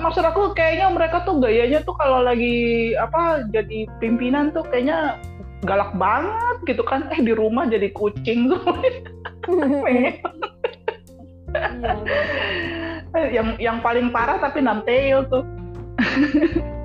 maksud 0.00 0.24
aku 0.24 0.56
kayaknya 0.56 0.88
mereka 0.90 1.22
tuh 1.28 1.38
gayanya 1.40 1.84
tuh 1.84 1.94
kalau 2.00 2.24
lagi 2.24 2.92
apa 2.96 3.44
jadi 3.52 3.86
pimpinan 4.00 4.50
tuh 4.56 4.64
kayaknya 4.72 5.20
galak 5.64 5.92
banget 5.96 6.56
gitu 6.64 6.82
kan. 6.84 7.08
Eh 7.12 7.20
di 7.20 7.32
rumah 7.36 7.68
jadi 7.68 7.92
kucing 7.92 8.48
tuh. 8.48 8.62
Iya, 13.14 13.22
eh, 13.22 13.28
yang 13.30 13.48
yang 13.62 13.78
paling 13.78 14.10
parah 14.10 14.42
tapi 14.42 14.58
namtail 14.58 15.22
tuh 15.30 15.46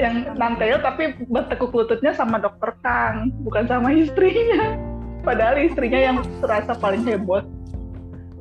yang 0.00 0.36
namtail 0.36 0.80
tapi 0.80 1.16
bertekuk 1.28 1.72
lututnya 1.72 2.12
sama 2.16 2.40
dokter 2.40 2.76
Kang 2.84 3.32
bukan 3.44 3.64
sama 3.68 3.92
istrinya. 3.92 4.76
Padahal 5.26 5.60
istrinya 5.60 6.00
yang 6.00 6.16
terasa 6.40 6.72
paling 6.76 7.04
heboh. 7.04 7.44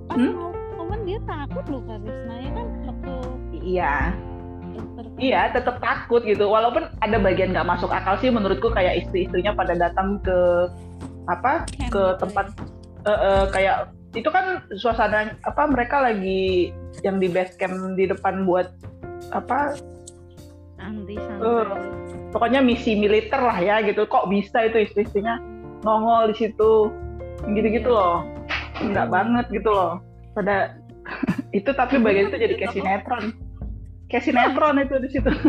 Hmm? 0.09 0.33
cuman 0.73 1.05
dia 1.05 1.19
takut 1.27 1.65
loh 1.69 1.83
Karisma 1.85 2.33
ya 2.39 2.49
kan? 2.55 2.67
Waktu 2.87 3.13
iya. 3.61 3.95
iya 5.19 5.41
tetap 5.51 5.83
takut 5.83 6.23
gitu. 6.23 6.47
Walaupun 6.47 6.87
ada 7.03 7.17
bagian 7.19 7.51
nggak 7.51 7.67
masuk 7.67 7.91
akal 7.91 8.15
sih 8.23 8.31
menurutku 8.31 8.71
kayak 8.71 9.05
istri-istrinya 9.05 9.53
pada 9.53 9.75
datang 9.75 10.17
ke 10.23 10.71
apa 11.29 11.67
Camp 11.69 11.91
ke 11.93 12.03
tempat 12.17 12.45
uh, 13.05 13.11
uh, 13.11 13.43
kayak 13.53 13.93
itu 14.17 14.25
kan 14.33 14.65
suasana 14.73 15.37
apa 15.45 15.69
mereka 15.69 16.01
lagi 16.01 16.73
yang 17.05 17.21
di 17.21 17.29
base 17.29 17.53
camp 17.61 17.93
di 17.93 18.09
depan 18.09 18.41
buat 18.41 18.73
apa 19.29 19.77
anti 20.89 21.15
uh, 21.21 21.69
pokoknya 22.33 22.59
misi 22.65 22.97
militer 22.97 23.37
lah 23.37 23.57
ya 23.61 23.81
gitu. 23.85 24.09
Kok 24.09 24.29
bisa 24.33 24.65
itu 24.65 24.81
istri-istrinya 24.89 25.37
nongol 25.85 26.33
di 26.33 26.35
situ? 26.45 26.89
Gitu-gitu 27.45 27.89
loh. 27.89 28.25
Enggak 28.81 29.07
banget 29.13 29.45
gitu 29.53 29.69
loh. 29.69 30.01
Pada 30.33 30.73
itu 31.57 31.69
tapi 31.73 32.01
bagian 32.01 32.33
itu 32.33 32.37
jadi 32.41 32.53
kayak 32.57 32.73
sinetron. 32.73 33.25
Kayak 34.09 34.23
sinetron 34.25 34.75
itu 34.81 34.95
di 34.97 35.09
situ. 35.13 35.31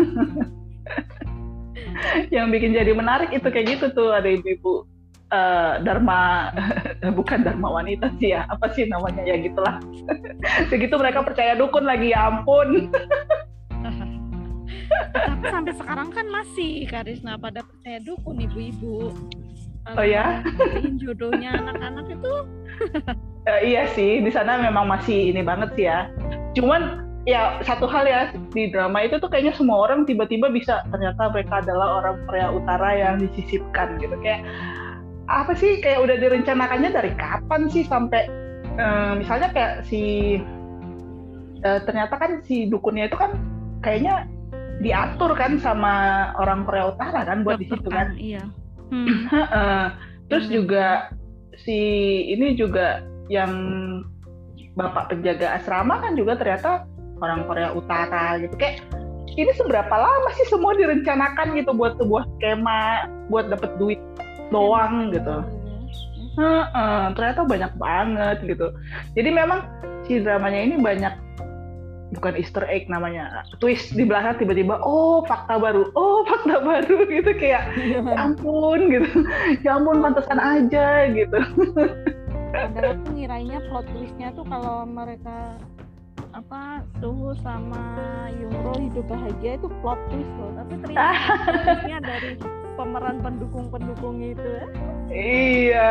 Yang 2.35 2.47
bikin 2.57 2.71
jadi 2.77 2.93
menarik 2.93 3.33
itu 3.33 3.49
kayak 3.49 3.67
gitu 3.77 3.87
tuh. 3.97 4.13
Ada 4.13 4.29
ibu-ibu 4.29 4.85
uh, 5.33 5.81
dharma 5.85 6.53
bukan 7.19 7.45
dharma 7.45 7.81
wanita 7.81 8.13
sih 8.21 8.37
ya. 8.37 8.45
Apa 8.53 8.73
sih 8.77 8.85
namanya? 8.89 9.25
Ya 9.25 9.41
gitulah. 9.41 9.81
Segitu 10.69 10.95
mereka 11.01 11.25
percaya 11.25 11.57
dukun 11.57 11.89
lagi 11.89 12.13
ya 12.13 12.29
ampun 12.29 12.93
tapi 15.15 15.45
sampai 15.49 15.73
sekarang 15.77 16.09
kan 16.11 16.27
masih 16.29 16.85
Karisna 16.87 17.39
pada 17.39 17.63
percaya 17.63 17.99
dukun 18.03 18.43
ibu-ibu. 18.43 19.15
Oh 19.97 20.07
ya 20.07 20.45
jodohnya 21.01 21.57
anak-anak 21.57 22.07
itu. 22.13 22.35
Uh, 23.49 23.61
iya 23.65 23.89
sih 23.97 24.21
di 24.21 24.31
sana 24.31 24.61
memang 24.61 24.87
masih 24.87 25.33
ini 25.33 25.41
banget 25.41 25.73
sih 25.75 25.85
ya. 25.89 26.13
Cuman 26.53 27.09
ya 27.29 27.61
satu 27.65 27.89
hal 27.89 28.05
ya 28.05 28.33
di 28.53 28.69
drama 28.73 29.05
itu 29.05 29.17
tuh 29.21 29.29
kayaknya 29.29 29.57
semua 29.57 29.89
orang 29.89 30.05
tiba-tiba 30.05 30.53
bisa 30.53 30.85
ternyata 30.93 31.33
mereka 31.33 31.65
adalah 31.65 32.05
orang 32.05 32.17
Korea 32.29 32.49
Utara 32.53 32.91
yang 32.97 33.15
disisipkan 33.25 33.97
gitu. 33.99 34.15
Kayak 34.21 34.45
apa 35.31 35.53
sih 35.57 35.79
kayak 35.81 36.05
udah 36.05 36.17
direncanakannya 36.19 36.91
dari 36.91 37.13
kapan 37.17 37.71
sih 37.71 37.87
sampai 37.87 38.29
uh, 38.77 39.17
misalnya 39.17 39.49
kayak 39.55 39.87
si 39.89 40.37
uh, 41.65 41.81
ternyata 41.89 42.15
kan 42.21 42.45
si 42.45 42.69
dukunnya 42.69 43.09
itu 43.09 43.17
kan 43.17 43.33
kayaknya 43.81 44.29
diatur 44.81 45.37
kan 45.37 45.61
sama 45.61 45.95
orang 46.41 46.65
Korea 46.65 46.93
Utara 46.93 47.21
kan 47.25 47.45
buat 47.45 47.61
di 47.61 47.69
situ 47.69 47.89
kan? 47.89 48.17
Iya. 48.17 48.43
Hmm. 48.91 49.07
terus 50.33 50.49
hmm. 50.49 50.55
juga 50.57 51.13
si 51.61 51.79
ini 52.33 52.57
juga 52.57 53.05
yang 53.31 53.53
bapak 54.75 55.13
penjaga 55.13 55.61
asrama 55.61 56.01
kan 56.01 56.17
juga 56.17 56.41
ternyata 56.41 56.89
orang 57.21 57.45
Korea 57.45 57.71
Utara 57.77 58.41
gitu. 58.41 58.57
Kayak 58.57 58.83
ini 59.39 59.53
seberapa 59.55 59.93
lama 59.95 60.31
sih 60.35 60.49
semua 60.51 60.75
direncanakan 60.75 61.55
gitu 61.55 61.71
buat 61.77 61.95
sebuah 62.01 62.25
skema 62.39 63.07
buat 63.31 63.47
dapet 63.53 63.71
duit 63.79 64.01
doang 64.51 65.15
gitu? 65.15 65.45
uh, 66.39 66.67
uh, 66.71 67.03
ternyata 67.15 67.41
banyak 67.45 67.73
banget 67.77 68.37
gitu. 68.47 68.67
Jadi 69.17 69.31
memang 69.31 69.61
si 70.07 70.23
dramanya 70.23 70.61
ini 70.61 70.77
banyak 70.79 71.15
bukan 72.11 72.35
Easter 72.35 72.67
egg 72.67 72.91
namanya 72.91 73.47
twist 73.63 73.95
di 73.95 74.03
belakang 74.03 74.43
tiba-tiba 74.43 74.83
oh 74.83 75.23
fakta 75.27 75.63
baru 75.63 75.95
oh 75.95 76.27
fakta 76.27 76.59
baru 76.59 77.07
gitu 77.15 77.31
kayak 77.39 77.71
ya 77.79 78.03
ampun 78.19 78.91
gitu 78.91 79.11
ya 79.63 79.79
ampun 79.79 80.03
pantesan 80.03 80.39
aja 80.43 81.07
gitu 81.15 81.39
padahal 82.51 82.99
tuh 83.07 83.13
ngirainya 83.15 83.59
plot 83.71 83.87
twistnya 83.95 84.35
tuh 84.35 84.43
kalau 84.51 84.83
mereka 84.83 85.55
apa 86.31 86.87
Suhu 87.03 87.35
sama 87.43 87.99
Yungro 88.39 88.79
hidup 88.79 89.07
bahagia 89.11 89.59
itu 89.59 89.67
plot 89.83 89.99
twist 90.11 90.33
loh 90.39 90.51
tapi 90.59 90.75
ternyata 90.83 92.03
dari 92.11 92.31
pemeran 92.79 93.19
pendukung-pendukung 93.21 94.25
itu 94.25 94.41
ya. 94.41 94.67
iya 95.11 95.89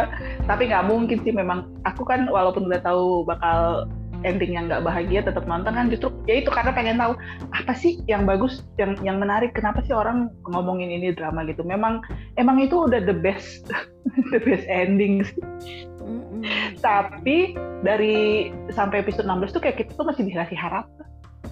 tapi 0.48 0.72
nggak 0.72 0.88
mungkin 0.88 1.20
sih 1.22 1.36
memang 1.36 1.68
aku 1.84 2.08
kan 2.08 2.28
walaupun 2.32 2.66
udah 2.72 2.82
tahu 2.82 3.28
bakal 3.28 3.86
ending 4.28 4.56
yang 4.56 4.68
nggak 4.68 4.84
bahagia 4.84 5.24
tetap 5.24 5.48
nonton 5.48 5.76
kan 5.76 5.88
justru 5.88 6.12
ya 6.28 6.44
itu 6.44 6.50
karena 6.52 6.72
pengen 6.76 6.98
tahu 7.00 7.14
apa 7.56 7.74
sih 7.76 8.00
yang 8.06 8.24
bagus 8.28 8.64
yang 8.80 8.96
yang 9.04 9.18
menarik? 9.20 9.56
Kenapa 9.56 9.84
sih 9.86 9.96
orang 9.96 10.32
ngomongin 10.50 10.92
ini 10.92 11.16
drama 11.16 11.46
gitu? 11.48 11.64
Memang 11.64 12.04
emang 12.36 12.60
itu 12.60 12.88
udah 12.88 13.04
the 13.04 13.16
best 13.16 13.68
the 14.34 14.40
best 14.44 14.66
ending 14.68 15.24
mm-hmm. 15.24 16.42
tapi 16.84 17.56
dari 17.84 18.52
sampai 18.76 19.04
episode 19.04 19.28
16 19.28 19.56
tuh 19.56 19.62
kayak 19.64 19.78
kita 19.84 19.92
tuh 19.96 20.08
masih 20.08 20.28
dikasih 20.28 20.58
harap 20.60 20.86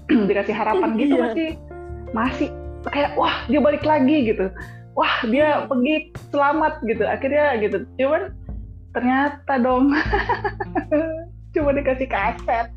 dikasih 0.30 0.56
harapan 0.56 0.95
gitu 0.99 1.15
iya. 1.15 1.23
masih 1.23 1.47
masih 2.15 2.49
kayak 2.91 3.15
wah 3.19 3.43
dia 3.51 3.60
balik 3.60 3.84
lagi 3.84 4.32
gitu. 4.32 4.51
Wah 4.97 5.21
dia 5.30 5.69
pergi 5.69 6.10
selamat 6.34 6.82
gitu 6.88 7.03
akhirnya 7.06 7.60
gitu. 7.62 7.77
Cuman 7.99 8.34
ternyata 8.95 9.53
dong 9.62 9.93
cuma 11.58 11.74
dikasih 11.74 12.06
kaset 12.06 12.67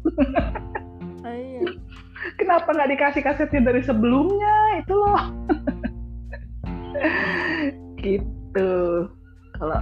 oh, 1.23 1.29
iya. 1.29 1.61
kenapa 2.41 2.69
nggak 2.73 2.91
dikasih 2.97 3.23
kasetnya 3.23 3.61
dari 3.69 3.83
sebelumnya 3.85 4.57
itu 4.81 4.95
loh 4.97 5.23
gitu 8.01 8.73
kalau 9.61 9.79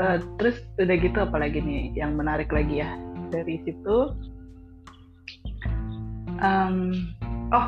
uh, 0.00 0.16
terus 0.40 0.64
udah 0.80 0.96
gitu 0.96 1.18
apalagi 1.20 1.60
nih 1.60 1.92
yang 1.92 2.16
menarik 2.16 2.48
lagi 2.48 2.80
ya 2.80 2.96
dari 3.28 3.60
situ 3.68 4.16
um, 6.40 6.96
oh 7.52 7.66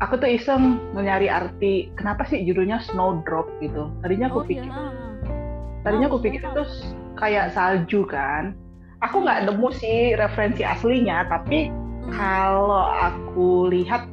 aku 0.00 0.20
tuh 0.20 0.28
iseng 0.28 0.80
nyari 0.92 1.28
arti 1.30 1.88
kenapa 1.96 2.28
sih 2.28 2.44
judulnya 2.44 2.82
Snowdrop 2.84 3.48
gitu. 3.64 3.88
Tadinya 4.04 4.28
aku 4.28 4.40
oh, 4.44 4.46
pikir 4.46 4.68
iya. 4.68 4.90
tadinya 5.86 6.06
aku 6.10 6.18
pikir 6.20 6.40
itu 6.42 6.64
kayak 7.16 7.54
salju 7.54 8.04
kan. 8.04 8.52
Aku 9.04 9.20
nggak 9.20 9.44
nemu 9.50 9.68
sih 9.76 10.16
referensi 10.16 10.64
aslinya, 10.64 11.28
tapi 11.28 11.68
hmm. 11.68 12.16
kalau 12.16 12.84
aku 12.88 13.68
lihat 13.68 14.08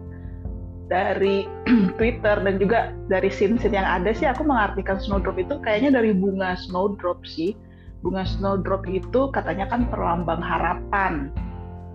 dari 0.92 1.48
Twitter 1.98 2.38
dan 2.44 2.60
juga 2.60 2.92
dari 3.08 3.32
scene-scene 3.32 3.80
yang 3.80 3.88
ada 3.88 4.12
sih 4.12 4.28
aku 4.28 4.44
mengartikan 4.44 5.00
snowdrop 5.00 5.40
itu 5.40 5.56
kayaknya 5.64 6.00
dari 6.00 6.12
bunga 6.12 6.60
snowdrop 6.60 7.24
sih. 7.24 7.56
Bunga 8.04 8.28
snowdrop 8.28 8.84
itu 8.92 9.32
katanya 9.32 9.72
kan 9.72 9.88
perlambang 9.88 10.44
harapan 10.44 11.32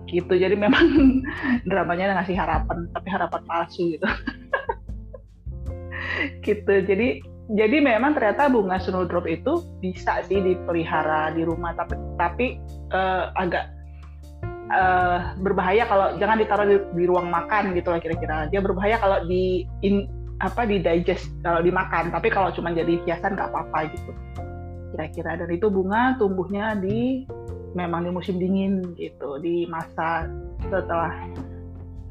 gitu. 0.09 0.33
Jadi 0.33 0.57
memang 0.57 1.21
dramanya 1.69 2.17
ngasih 2.19 2.33
harapan 2.33 2.89
tapi 2.91 3.07
harapan 3.13 3.41
palsu 3.45 3.93
gitu. 3.93 4.07
gitu. 6.45 6.73
Jadi 6.81 7.21
jadi 7.49 7.81
memang 7.81 8.13
ternyata 8.13 8.45
bunga 8.45 8.77
snowdrop 8.77 9.25
itu 9.25 9.65
bisa 9.81 10.21
sih 10.29 10.37
dipelihara 10.37 11.33
di 11.33 11.41
rumah 11.41 11.73
tapi 11.73 11.97
tapi 12.13 12.45
uh, 12.93 13.33
agak 13.33 13.73
uh, 14.69 15.33
berbahaya 15.41 15.89
kalau 15.89 16.13
jangan 16.21 16.37
ditaruh 16.37 16.67
di, 16.69 16.77
di 16.93 17.03
ruang 17.09 17.33
makan 17.33 17.73
gitu 17.73 17.89
lah 17.89 17.97
kira-kira. 17.97 18.45
Dia 18.53 18.61
berbahaya 18.61 19.01
kalau 19.01 19.25
di 19.25 19.65
in, 19.81 20.05
apa 20.45 20.63
di 20.69 20.77
digest 20.77 21.25
kalau 21.41 21.65
dimakan 21.65 22.13
tapi 22.13 22.29
kalau 22.29 22.53
cuma 22.53 22.69
jadi 22.69 23.01
hiasan 23.09 23.33
nggak 23.33 23.49
apa-apa 23.49 23.97
gitu. 23.97 24.11
Kira-kira. 24.93 25.41
Dan 25.41 25.49
itu 25.49 25.73
bunga 25.73 26.21
tumbuhnya 26.21 26.77
di 26.77 27.25
memang 27.73 28.05
di 28.05 28.13
musim 28.13 28.37
dingin 28.37 28.93
gitu 28.93 29.41
di 29.41 29.65
masa 29.65 30.29
setelah 30.69 31.13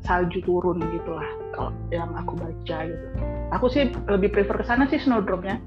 salju 0.09 0.40
turun 0.49 0.81
gitulah 0.81 1.29
kalau 1.53 1.77
yang 1.92 2.09
aku 2.16 2.33
baca 2.40 2.79
gitu. 2.88 3.07
Aku 3.53 3.68
sih 3.68 3.92
lebih 4.09 4.33
prefer 4.33 4.57
ke 4.57 4.64
sana 4.64 4.88
sih 4.88 4.97
snowdropnya. 4.97 5.61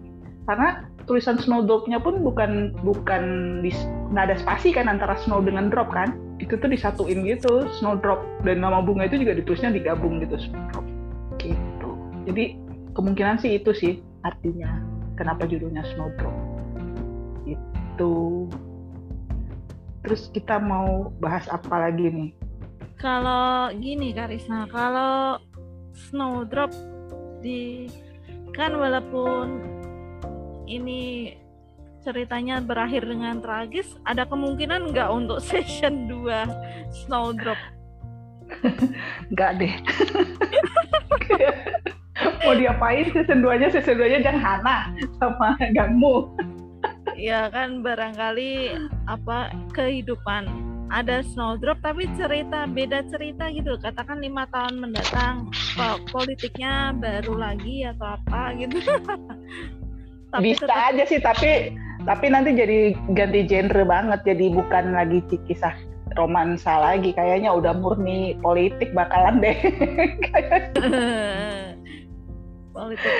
Karena 0.49 0.89
tulisan 1.05 1.37
snowdropnya 1.37 2.01
pun 2.01 2.25
bukan 2.25 2.73
bukan 2.81 3.23
di 3.61 3.69
nggak 4.09 4.33
ada 4.33 4.37
spasi 4.41 4.73
kan 4.73 4.89
antara 4.89 5.13
snow 5.21 5.45
dengan 5.45 5.69
drop 5.69 5.93
kan? 5.93 6.17
Itu 6.41 6.57
tuh 6.57 6.73
disatuin 6.73 7.21
gitu 7.21 7.69
snowdrop. 7.77 8.25
Dan 8.41 8.65
nama 8.65 8.81
bunga 8.81 9.05
itu 9.05 9.21
juga 9.21 9.37
ditulisnya 9.37 9.69
digabung 9.69 10.17
gitu 10.25 10.41
snowdrop. 10.41 10.85
Gitu. 11.37 11.89
Jadi 12.25 12.57
kemungkinan 12.97 13.37
sih 13.37 13.61
itu 13.61 13.71
sih 13.77 13.93
artinya 14.25 14.81
kenapa 15.13 15.45
judulnya 15.45 15.85
snowdrop. 15.93 16.33
Itu 17.45 18.49
terus 20.01 20.33
kita 20.33 20.57
mau 20.57 21.13
bahas 21.21 21.45
apa 21.53 21.77
lagi 21.77 22.09
nih 22.09 22.40
kalau 23.01 23.73
gini 23.81 24.13
Karisma 24.13 24.69
kalau 24.69 25.41
snowdrop 25.91 26.69
di 27.41 27.89
kan 28.53 28.77
walaupun 28.77 29.65
ini 30.69 31.33
ceritanya 32.01 32.61
berakhir 32.61 33.05
dengan 33.05 33.41
tragis, 33.41 33.97
ada 34.05 34.25
kemungkinan 34.25 34.93
nggak 34.93 35.09
untuk 35.09 35.41
season 35.47 36.09
2 36.09 37.05
Snowdrop? 37.05 37.57
nggak 39.33 39.51
deh. 39.57 39.73
Mau 42.45 42.53
diapain 42.57 43.09
season 43.13 43.41
2-nya? 43.41 43.69
Season 43.69 43.97
2-nya 43.97 44.21
jangan 44.21 44.41
Hana 44.41 44.77
sama 45.17 45.57
Gangmu. 45.73 46.29
ya 47.13 47.53
kan 47.53 47.85
barangkali 47.85 48.73
apa 49.05 49.53
kehidupan 49.77 50.70
ada 50.91 51.23
snowdrop 51.23 51.79
tapi 51.79 52.05
cerita 52.19 52.67
beda 52.67 53.07
cerita 53.07 53.47
gitu. 53.55 53.79
Katakan 53.79 54.19
lima 54.19 54.43
tahun 54.51 54.83
mendatang 54.83 55.47
politiknya 56.11 56.91
baru 56.99 57.39
lagi 57.39 57.87
atau 57.87 58.19
apa 58.19 58.51
gitu. 58.59 58.77
Tapi 60.31 60.55
bisa 60.55 60.63
tetap... 60.63 60.95
aja 60.95 61.03
sih 61.11 61.19
tapi 61.19 61.75
tapi 62.07 62.31
nanti 62.31 62.55
jadi 62.55 62.95
ganti 63.11 63.43
genre 63.47 63.83
banget. 63.83 64.19
Jadi 64.23 64.45
bukan 64.55 64.95
lagi 64.95 65.19
kisah 65.47 65.75
romansa 66.15 66.79
lagi. 66.79 67.11
Kayaknya 67.11 67.51
udah 67.51 67.75
murni 67.75 68.39
politik 68.39 68.95
bakalan 68.95 69.43
deh. 69.43 69.55
Politik. 72.71 73.11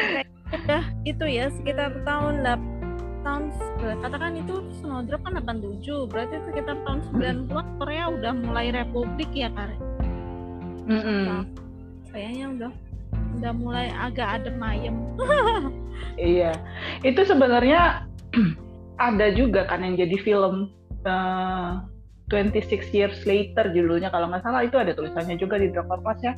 Udah 0.52 0.84
itu 1.04 1.26
ya 1.28 1.52
sekitar 1.52 1.92
tahun 2.08 2.48
tahun 3.22 3.54
katakan 4.02 4.34
itu 4.38 4.56
Snowdrop 4.82 5.22
kan 5.24 5.38
87 5.40 6.10
berarti 6.10 6.36
sekitar 6.50 6.78
tahun 6.84 7.00
90-an 7.14 7.68
Korea 7.78 8.04
udah 8.10 8.32
mulai 8.34 8.74
republik 8.74 9.30
ya 9.34 9.50
Kare 9.54 9.78
mm 10.90 11.02
-hmm. 11.02 11.24
nah, 11.28 11.44
kayaknya 12.12 12.46
udah 12.58 12.72
udah 13.40 13.54
mulai 13.56 13.88
agak 13.92 14.42
adem 14.42 14.58
ayem. 14.62 14.98
Iya. 16.18 16.58
Itu 17.06 17.24
sebenarnya 17.30 18.10
ada 18.98 19.28
juga 19.38 19.70
kan 19.70 19.86
yang 19.86 19.96
jadi 20.02 20.18
film 20.18 20.74
uh, 21.06 21.78
eh, 22.34 22.50
26 22.52 22.90
Years 22.90 23.22
Later 23.30 23.70
judulnya 23.70 24.10
kalau 24.10 24.34
nggak 24.34 24.42
salah. 24.42 24.66
Itu 24.66 24.82
ada 24.82 24.98
tulisannya 24.98 25.38
juga 25.38 25.62
di 25.62 25.70
Drakor 25.70 26.02
Plus 26.02 26.20
ya 26.26 26.34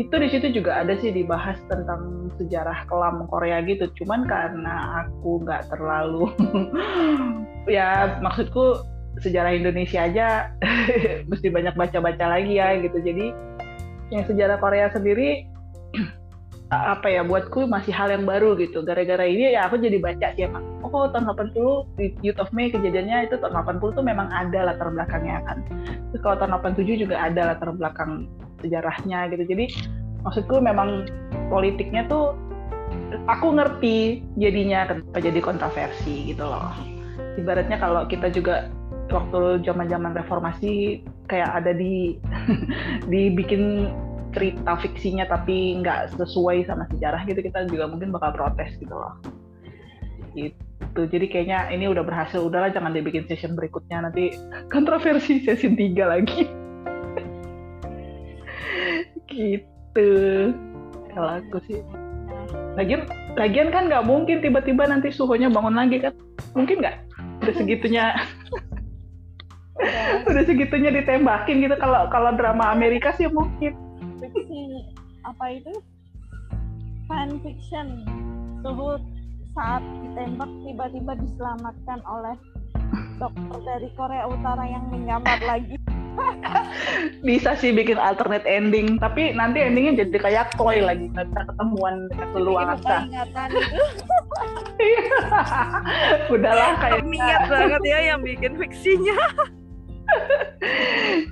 itu 0.00 0.14
di 0.16 0.28
situ 0.32 0.46
juga 0.56 0.80
ada 0.80 0.96
sih 0.96 1.12
dibahas 1.12 1.60
tentang 1.68 2.32
sejarah 2.40 2.88
kelam 2.88 3.28
Korea 3.28 3.60
gitu. 3.60 3.92
Cuman 4.00 4.24
karena 4.24 5.04
aku 5.04 5.44
nggak 5.44 5.68
terlalu 5.68 6.32
ya 7.76 8.16
maksudku 8.24 8.80
sejarah 9.20 9.52
Indonesia 9.52 10.08
aja 10.08 10.48
mesti 11.30 11.52
banyak 11.52 11.76
baca-baca 11.76 12.24
lagi 12.24 12.56
ya 12.56 12.80
gitu. 12.80 13.04
Jadi 13.04 13.36
yang 14.08 14.24
sejarah 14.24 14.56
Korea 14.56 14.88
sendiri 14.88 15.44
apa 16.72 17.04
ya 17.12 17.20
buatku 17.20 17.68
masih 17.68 17.92
hal 17.92 18.08
yang 18.08 18.24
baru 18.24 18.56
gitu. 18.56 18.80
Gara-gara 18.80 19.28
ini 19.28 19.52
ya 19.52 19.68
aku 19.68 19.76
jadi 19.76 20.00
baca 20.00 20.32
sih 20.32 20.48
emang 20.48 20.64
oh 20.80 21.08
tahun 21.08 21.28
80 21.36 22.00
di 22.00 22.06
Youth 22.24 22.40
of 22.40 22.48
May 22.56 22.72
kejadiannya 22.72 23.28
itu 23.28 23.36
tahun 23.40 23.60
80 23.60 23.96
tuh 23.96 24.04
memang 24.04 24.32
ada 24.32 24.72
latar 24.72 24.88
belakangnya 24.88 25.44
kan. 25.44 25.60
Terus 26.12 26.20
kalau 26.24 26.36
tahun 26.40 26.52
87 26.80 27.04
juga 27.04 27.16
ada 27.20 27.52
latar 27.52 27.76
belakang 27.76 28.28
sejarahnya 28.62 29.28
gitu. 29.34 29.44
Jadi 29.44 29.64
maksudku 30.22 30.62
memang 30.62 31.10
politiknya 31.50 32.06
tuh 32.06 32.38
aku 33.28 33.56
ngerti 33.56 34.24
jadinya 34.38 34.88
kenapa 34.88 35.18
jadi 35.20 35.40
kontroversi 35.42 36.32
gitu 36.32 36.44
loh. 36.46 36.72
Ibaratnya 37.36 37.76
kalau 37.80 38.08
kita 38.08 38.32
juga 38.32 38.68
waktu 39.12 39.60
zaman-zaman 39.66 40.16
reformasi 40.16 41.04
kayak 41.28 41.50
ada 41.62 41.72
di 41.76 42.16
dibikin 43.12 43.92
cerita 44.32 44.80
fiksinya 44.80 45.28
tapi 45.28 45.76
nggak 45.84 46.16
sesuai 46.16 46.64
sama 46.64 46.88
sejarah 46.88 47.28
gitu 47.28 47.44
kita 47.44 47.68
juga 47.68 47.84
mungkin 47.92 48.12
bakal 48.12 48.32
protes 48.32 48.72
gitu 48.80 48.96
loh. 48.96 49.20
Gitu. 50.32 50.56
Jadi 50.96 51.26
kayaknya 51.28 51.68
ini 51.68 51.88
udah 51.88 52.00
berhasil. 52.04 52.40
Udahlah 52.40 52.72
jangan 52.72 52.96
dibikin 52.96 53.28
session 53.28 53.52
berikutnya. 53.52 54.08
Nanti 54.08 54.32
kontroversi 54.74 55.44
session 55.44 55.76
3 55.76 56.00
lagi 56.00 56.61
gitu. 59.32 60.10
Kalau 61.12 61.40
aku 61.40 61.58
sih. 61.68 61.80
Lagian 62.76 63.04
lagian 63.36 63.68
kan 63.68 63.88
nggak 63.88 64.04
mungkin 64.08 64.40
tiba-tiba 64.40 64.88
nanti 64.88 65.12
suhunya 65.12 65.52
bangun 65.52 65.76
lagi 65.76 66.00
kan? 66.00 66.14
Mungkin 66.56 66.80
nggak? 66.80 66.96
Udah 67.44 67.54
segitunya. 67.56 68.04
Udah 70.28 70.44
segitunya 70.46 70.90
ditembakin 70.94 71.64
gitu. 71.64 71.76
Kalau 71.76 72.08
kalau 72.08 72.30
drama 72.36 72.72
Amerika 72.72 73.12
sih 73.16 73.28
mungkin. 73.28 73.76
Fiksi 74.22 74.60
apa 75.26 75.44
itu? 75.52 75.72
Fan 77.10 77.40
fiction. 77.42 78.06
Suhu 78.62 78.96
saat 79.52 79.84
ditembak 80.00 80.48
tiba-tiba 80.64 81.12
diselamatkan 81.20 82.00
oleh 82.08 82.36
dokter 83.20 83.58
dari 83.64 83.88
Korea 83.96 84.24
Utara 84.28 84.64
yang 84.64 84.84
menggambar 84.88 85.38
lagi 85.44 85.76
bisa 87.20 87.52
sih 87.60 87.70
bikin 87.70 88.00
alternate 88.00 88.48
ending 88.48 88.96
tapi 88.96 89.36
nanti 89.36 89.60
endingnya 89.60 90.06
jadi 90.06 90.18
kayak 90.18 90.56
toy 90.56 90.80
lagi 90.80 91.12
nggak 91.12 91.28
bisa 91.28 91.42
ketemuan 91.52 92.08
dengan 92.08 92.28
leluasa 92.34 92.96
udahlah 96.32 96.72
kayak 96.80 97.04
niat 97.06 97.42
banget 97.48 97.82
ya 97.84 97.98
yang 98.14 98.20
bikin 98.24 98.56
fiksinya. 98.58 99.16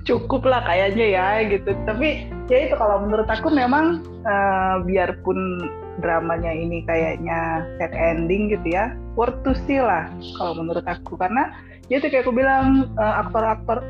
Cukup 0.07 0.47
lah 0.47 0.65
kayaknya 0.65 1.05
ya 1.13 1.27
gitu. 1.45 1.75
Tapi 1.85 2.25
ya 2.49 2.57
itu 2.69 2.75
kalau 2.77 3.05
menurut 3.05 3.29
aku 3.29 3.53
memang 3.53 4.01
uh, 4.25 4.81
biarpun 4.85 5.37
dramanya 6.01 6.49
ini 6.49 6.81
kayaknya 6.87 7.67
sad 7.77 7.93
ending 7.93 8.49
gitu 8.49 8.73
ya 8.73 8.95
worth 9.13 9.37
to 9.45 9.53
see 9.67 9.77
lah 9.77 10.09
kalau 10.39 10.57
menurut 10.57 10.85
aku. 10.87 11.19
Karena 11.19 11.53
ya 11.91 12.01
itu 12.01 12.09
kayak 12.09 12.25
aku 12.25 12.33
bilang 12.33 12.89
uh, 12.97 13.21
aktor-aktor 13.27 13.83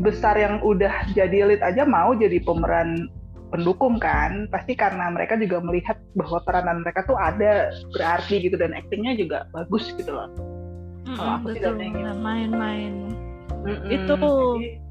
besar 0.00 0.34
yang 0.36 0.58
udah 0.64 1.12
jadi 1.12 1.46
lead 1.46 1.62
aja 1.62 1.84
mau 1.84 2.16
jadi 2.16 2.40
pemeran 2.42 3.08
pendukung 3.50 3.98
kan 3.98 4.46
pasti 4.48 4.78
karena 4.78 5.10
mereka 5.10 5.34
juga 5.36 5.58
melihat 5.60 5.98
bahwa 6.14 6.38
peranan 6.46 6.86
mereka 6.86 7.02
tuh 7.04 7.18
ada 7.18 7.74
berarti 7.92 8.46
gitu 8.46 8.56
dan 8.56 8.72
aktingnya 8.72 9.18
juga 9.18 9.44
bagus 9.50 9.90
gitu 9.98 10.14
loh. 10.14 10.30
Mm 10.30 10.38
-hmm, 11.04 11.16
kalau 11.18 11.32
aku 11.42 11.46
betul, 11.50 11.74
main-main 12.22 12.94
mm 13.66 13.66
-mm. 13.66 13.90
itu 13.90 14.18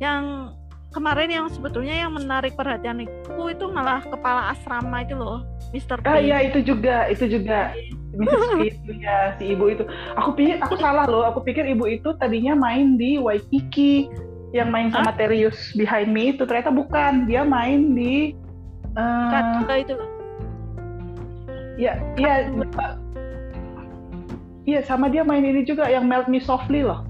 yang 0.03 0.51
kemarin 0.91 1.29
yang 1.29 1.45
sebetulnya 1.47 1.95
yang 1.95 2.11
menarik 2.11 2.57
perhatian 2.57 3.05
itu 3.05 3.41
itu 3.47 3.65
malah 3.71 4.03
kepala 4.03 4.51
asrama 4.51 5.05
itu 5.05 5.15
loh, 5.15 5.45
Mr. 5.71 6.01
Ah 6.03 6.19
iya 6.19 6.43
itu 6.43 6.59
juga, 6.65 7.07
itu 7.07 7.25
juga. 7.29 7.71
Mrs. 8.09 8.73
itu 8.73 8.91
ya 8.99 9.37
si 9.37 9.53
ibu 9.53 9.69
itu. 9.69 9.85
Aku 10.17 10.33
pikir 10.33 10.57
aku 10.59 10.75
salah 10.81 11.05
loh. 11.05 11.23
Aku 11.29 11.45
pikir 11.45 11.63
ibu 11.69 11.85
itu 11.85 12.09
tadinya 12.17 12.57
main 12.57 12.97
di 12.97 13.21
Waikiki 13.21 14.09
yang 14.55 14.73
main 14.73 14.89
sama 14.89 15.13
Terius 15.13 15.73
Behind 15.77 16.09
Me 16.09 16.33
itu 16.33 16.43
ternyata 16.45 16.73
bukan. 16.73 17.29
Dia 17.29 17.45
main 17.45 17.93
di 17.93 18.33
uh, 18.97 19.65
itu. 19.77 19.95
Ya, 21.79 21.95
iya. 22.19 22.49
Iya, 24.67 24.79
sama 24.85 25.09
dia 25.09 25.25
main 25.25 25.41
ini 25.41 25.65
juga 25.65 25.89
yang 25.89 26.05
Melt 26.05 26.29
Me 26.29 26.41
Softly 26.41 26.85
loh. 26.85 27.05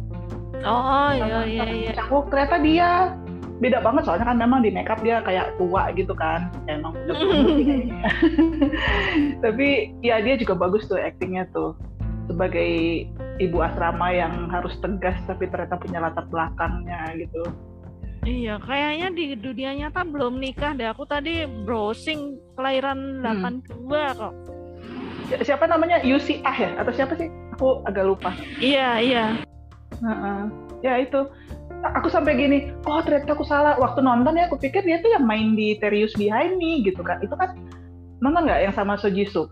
Oh 0.63 1.11
iya 1.15 1.47
iya 1.47 1.65
iya. 1.67 1.91
Aku 2.07 2.27
ternyata 2.27 2.59
dia 2.59 3.15
beda 3.59 3.83
banget 3.83 4.07
soalnya 4.07 4.31
kan 4.31 4.39
memang 4.39 4.63
di 4.63 4.71
makeup 4.71 4.99
dia 5.03 5.19
kayak 5.19 5.51
tua 5.59 5.91
gitu 5.91 6.15
kan 6.15 6.47
emang 6.71 6.95
udah 6.95 7.15
tapi 9.43 9.91
ya 9.99 10.23
dia 10.23 10.39
juga 10.39 10.55
bagus 10.55 10.87
tuh 10.87 10.95
aktingnya 10.95 11.43
tuh 11.51 11.75
sebagai 12.29 12.69
ibu 13.41 13.57
asrama 13.65 14.13
yang 14.13 14.53
harus 14.53 14.77
tegas 14.77 15.17
tapi 15.25 15.49
ternyata 15.49 15.81
punya 15.81 15.97
latar 15.97 16.29
belakangnya 16.29 17.17
gitu 17.17 17.43
Iya, 18.27 18.59
kayaknya 18.59 19.07
di 19.15 19.25
dunia 19.39 19.71
nyata 19.79 20.03
belum 20.03 20.43
nikah 20.43 20.75
deh. 20.75 20.91
Aku 20.91 21.07
tadi 21.07 21.47
browsing 21.63 22.35
kelahiran 22.59 23.23
hmm. 23.23 23.63
82 23.87 24.19
kok. 24.19 24.33
Ya, 25.31 25.37
siapa 25.45 25.71
namanya? 25.71 26.03
Yusi 26.03 26.43
Ah 26.43 26.51
ya? 26.51 26.75
Atau 26.83 26.91
siapa 26.91 27.15
sih? 27.15 27.31
Aku 27.55 27.79
agak 27.87 28.03
lupa. 28.03 28.35
Iya, 28.59 28.99
iya. 28.99 29.25
Uh 30.03 30.11
-uh. 30.11 30.39
Ya 30.83 30.99
itu 30.99 31.31
aku 31.79 32.11
sampai 32.11 32.35
gini, 32.35 32.75
oh 32.83 32.99
ternyata 32.99 33.39
aku 33.39 33.47
salah. 33.47 33.79
Waktu 33.79 34.03
nonton 34.03 34.35
ya, 34.35 34.51
aku 34.51 34.59
pikir 34.59 34.83
dia 34.83 34.99
tuh 34.99 35.15
yang 35.15 35.23
main 35.23 35.55
di 35.55 35.79
Terius 35.79 36.11
Behind 36.19 36.59
Me 36.59 36.83
gitu 36.83 36.99
kan. 36.99 37.23
Itu 37.23 37.39
kan 37.39 37.55
nonton 38.19 38.51
nggak 38.51 38.67
yang 38.67 38.75
sama 38.75 38.99
So 38.99 39.07
Jisoo? 39.07 39.47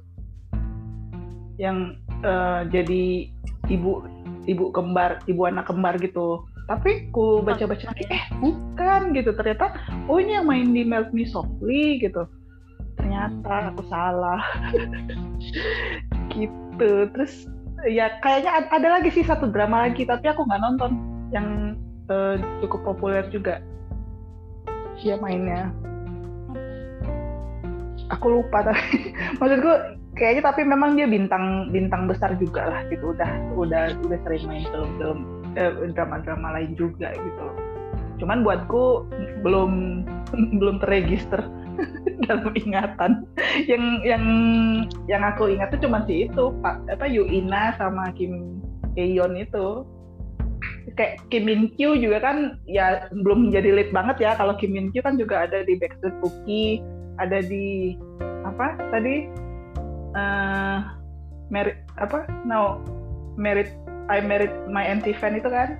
Yang 1.55 2.03
uh, 2.23 2.65
jadi 2.69 3.27
ibu 3.67 4.05
ibu 4.47 4.65
kembar, 4.71 5.21
ibu 5.27 5.45
anak 5.45 5.67
kembar 5.67 5.99
gitu. 5.99 6.45
Tapi 6.67 7.07
ku 7.15 7.39
baca-baca 7.43 7.91
lagi, 7.95 8.03
eh 8.11 8.23
bukan 8.43 9.15
gitu. 9.15 9.31
Ternyata, 9.31 9.71
oh 10.11 10.19
ini 10.19 10.35
yang 10.35 10.47
main 10.51 10.75
di 10.75 10.83
Melt 10.83 11.15
Me 11.15 11.23
Softly 11.23 11.99
gitu. 12.03 12.27
Ternyata 12.99 13.71
aku 13.71 13.87
salah. 13.87 14.43
gitu. 16.35 16.91
Terus 17.15 17.47
ya 17.87 18.19
kayaknya 18.19 18.67
ada 18.67 18.99
lagi 18.99 19.09
sih 19.15 19.23
satu 19.23 19.47
drama 19.47 19.87
lagi, 19.87 20.03
tapi 20.03 20.27
aku 20.27 20.43
nggak 20.43 20.59
nonton 20.59 20.91
yang 21.31 21.79
uh, 22.11 22.35
cukup 22.63 22.83
populer 22.83 23.23
juga 23.31 23.63
dia 24.97 25.15
mainnya 25.21 25.69
aku 28.09 28.41
lupa 28.41 28.65
tapi 28.65 29.13
maksudku 29.39 29.73
kayaknya 30.17 30.43
tapi 30.49 30.61
memang 30.65 30.97
dia 30.97 31.05
bintang 31.05 31.69
bintang 31.69 32.09
besar 32.09 32.33
juga 32.41 32.67
lah 32.67 32.81
gitu. 32.89 33.13
Udah 33.13 33.31
udah 33.55 33.83
udah 34.03 34.19
sering 34.25 34.43
main 34.49 34.65
film-film 34.67 35.19
eh, 35.55 35.71
drama-drama 35.93 36.57
lain 36.57 36.73
juga 36.75 37.13
gitu. 37.13 37.47
Cuman 38.17 38.41
buatku 38.41 39.05
belum 39.45 40.03
belum 40.59 40.75
terregister 40.81 41.45
dalam 42.27 42.51
ingatan. 42.57 43.23
Yang 43.69 43.83
yang 44.03 44.25
yang 45.05 45.23
aku 45.23 45.53
ingat 45.53 45.71
tuh 45.71 45.87
cuma 45.87 46.03
si 46.09 46.27
itu 46.27 46.51
pak 46.65 46.81
apa 46.89 47.05
Yuina 47.05 47.77
sama 47.77 48.11
Kim 48.17 48.59
Eyon 48.97 49.37
itu. 49.37 49.85
Kayak 50.97 51.21
Kim 51.29 51.45
Min 51.45 51.69
Kyu 51.77 51.93
juga 52.01 52.17
kan 52.25 52.57
ya 52.65 53.05
belum 53.13 53.49
menjadi 53.49 53.69
lead 53.69 53.89
banget 53.93 54.17
ya. 54.17 54.31
Kalau 54.33 54.57
Kim 54.57 54.73
Min 54.73 54.89
Kyu 54.89 55.05
kan 55.05 55.13
juga 55.13 55.45
ada 55.45 55.61
di 55.61 55.77
Backstreet 55.77 56.17
Cookie 56.25 56.81
ada 57.17 57.41
di 57.41 57.97
apa 58.45 58.77
tadi 58.93 59.46
uh, 60.17 60.97
merit 61.53 61.77
apa 62.01 62.25
no 62.43 62.81
merit 63.37 63.71
I 64.09 64.19
merit 64.19 64.51
my 64.67 64.81
anti 64.81 65.13
fan 65.13 65.37
itu 65.37 65.47
kan 65.47 65.77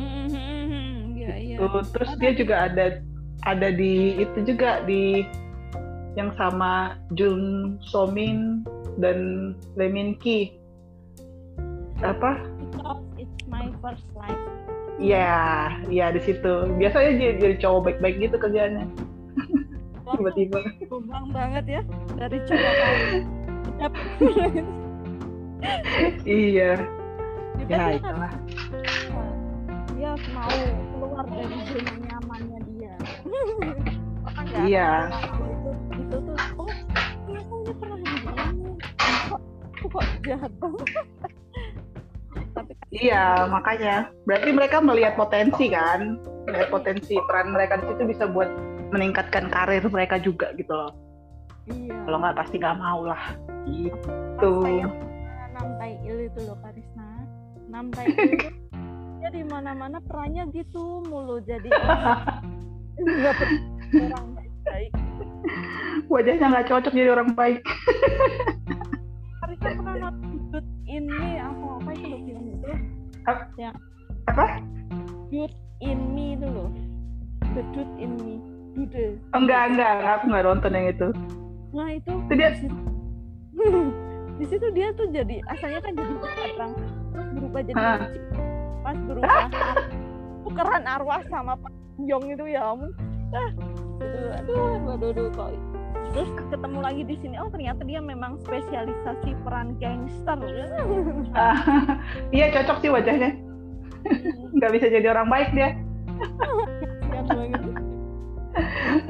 mm-hmm. 0.00 1.14
yeah, 1.14 1.36
yeah. 1.36 1.58
Itu. 1.60 1.84
terus 1.92 2.10
dia 2.16 2.32
juga 2.32 2.72
ada 2.72 3.04
ada 3.44 3.68
di 3.70 4.18
itu 4.18 4.56
juga 4.56 4.82
di 4.88 5.22
yang 6.16 6.34
sama 6.34 6.98
Jun 7.14 7.76
So 7.84 8.08
Min 8.08 8.66
dan 8.98 9.52
Lee 9.76 9.92
Min 9.92 10.18
Ki 10.18 10.56
apa 12.02 12.58
my 13.48 13.72
first 13.80 14.04
life. 14.14 14.38
Iya, 14.98 15.32
iya 15.88 16.06
di 16.12 16.20
situ. 16.22 16.54
Biasanya 16.76 17.10
jadi, 17.16 17.34
jadi 17.40 17.54
cowok 17.64 17.80
baik-baik 17.90 18.16
gitu 18.22 18.36
kerjanya. 18.36 18.84
Tiba-tiba. 20.08 20.58
Bang 21.08 21.26
banget 21.32 21.64
ya 21.66 21.82
dari 22.16 22.38
cowok 22.44 22.74
iya. 26.26 26.72
Ya, 27.68 27.84
itulah. 27.98 28.32
Dia 29.98 30.12
mau 30.34 30.58
keluar 30.94 31.24
dari 31.26 31.58
zona 31.66 31.94
nyamannya 32.06 32.58
dia. 32.70 32.94
iya. 34.66 34.90
Itu, 35.10 35.70
itu 35.98 36.16
tuh, 36.22 36.36
oh, 36.58 36.70
aku 37.34 37.72
pernah 37.78 37.98
begini. 37.98 38.72
Kok 39.78 40.04
jahat 40.26 40.52
banget. 40.58 40.88
Iya, 42.88 43.46
makanya. 43.52 44.08
Berarti 44.24 44.50
mereka 44.54 44.80
melihat 44.80 45.14
potensi 45.14 45.68
kan, 45.68 46.16
melihat 46.48 46.68
potensi 46.72 47.14
peran 47.28 47.52
mereka 47.52 47.78
di 47.78 47.84
situ 47.92 48.02
bisa 48.08 48.24
buat 48.26 48.48
meningkatkan 48.88 49.52
karir 49.52 49.84
mereka 49.92 50.16
juga 50.16 50.50
gitu 50.56 50.72
loh. 50.72 50.92
Iya. 51.68 51.94
Kalau 52.08 52.18
nggak 52.24 52.36
pasti 52.38 52.56
nggak 52.56 52.78
mau 52.80 53.04
lah. 53.04 53.22
Gitu. 53.68 54.52
Nampai 55.58 56.00
il 56.06 56.30
itu 56.32 56.40
loh 56.48 56.56
Karisna. 56.64 57.08
Nampai 57.68 58.04
il 58.08 58.32
dia 59.18 59.30
di 59.34 59.42
mana-mana 59.50 59.98
perannya 59.98 60.46
gitu 60.54 61.02
mulu 61.10 61.42
jadi 61.42 61.68
nggak 62.98 63.34
orang 63.98 64.28
baik. 64.66 64.90
Wajahnya 66.06 66.46
nggak 66.48 66.66
cocok 66.70 66.92
jadi 66.94 67.10
orang 67.12 67.30
baik. 67.34 67.60
Karisna 69.42 69.70
pernah 69.74 69.94
nonton 70.08 70.64
ini 70.86 71.42
apa 71.42 71.66
apa 71.82 71.90
itu 71.92 72.06
loh 72.06 72.20
film 72.22 72.44
itu 72.54 72.70
apa? 73.28 73.44
Ya. 73.60 73.70
Apa? 74.30 74.46
Dude 75.28 75.56
in 75.84 75.98
me 76.16 76.38
itu 76.38 76.48
loh. 76.48 76.70
The 77.52 77.62
dude 77.76 77.94
in 78.00 78.12
me. 78.22 78.34
Dude. 78.78 79.18
Enggak, 79.34 79.74
enggak, 79.74 79.92
aku 80.06 80.24
nggak 80.30 80.44
nonton 80.46 80.72
yang 80.72 80.86
itu. 80.88 81.08
Nah 81.74 81.88
itu. 81.92 82.12
Itu 82.28 82.34
dia. 82.38 82.50
Di 84.38 84.46
situ 84.46 84.66
dia 84.70 84.94
tuh 84.94 85.10
jadi 85.10 85.42
asalnya 85.50 85.80
kan 85.82 85.92
jadi 85.98 86.14
orang 86.54 86.72
terus 87.10 87.28
berubah 87.34 87.60
jadi 87.66 87.82
kucing. 87.82 88.24
Pas 88.86 88.98
berubah 89.02 89.44
tukeran 90.46 90.84
arwah 90.86 91.22
sama 91.26 91.52
Pak 91.58 91.72
Yong 92.06 92.24
itu 92.30 92.44
ya 92.46 92.62
ampun. 92.62 92.94
Ah, 93.34 93.50
itu 93.98 94.20
aduh, 94.38 94.94
aduh, 94.94 95.10
aduh, 95.10 95.26
kok. 95.34 95.50
Terus 96.14 96.30
ketemu 96.38 96.78
lagi 96.80 97.02
di 97.04 97.16
sini 97.20 97.36
oh 97.36 97.50
ternyata 97.50 97.82
dia 97.84 98.00
memang 98.00 98.38
spesialisasi 98.46 99.34
peran 99.42 99.74
gangster. 99.82 100.38
Iya 102.36 102.46
cocok 102.54 102.78
sih 102.80 102.90
wajahnya. 102.94 103.34
Nggak 104.54 104.72
bisa 104.78 104.86
jadi 104.88 105.06
orang 105.10 105.28
baik 105.28 105.50
dia. 105.52 105.74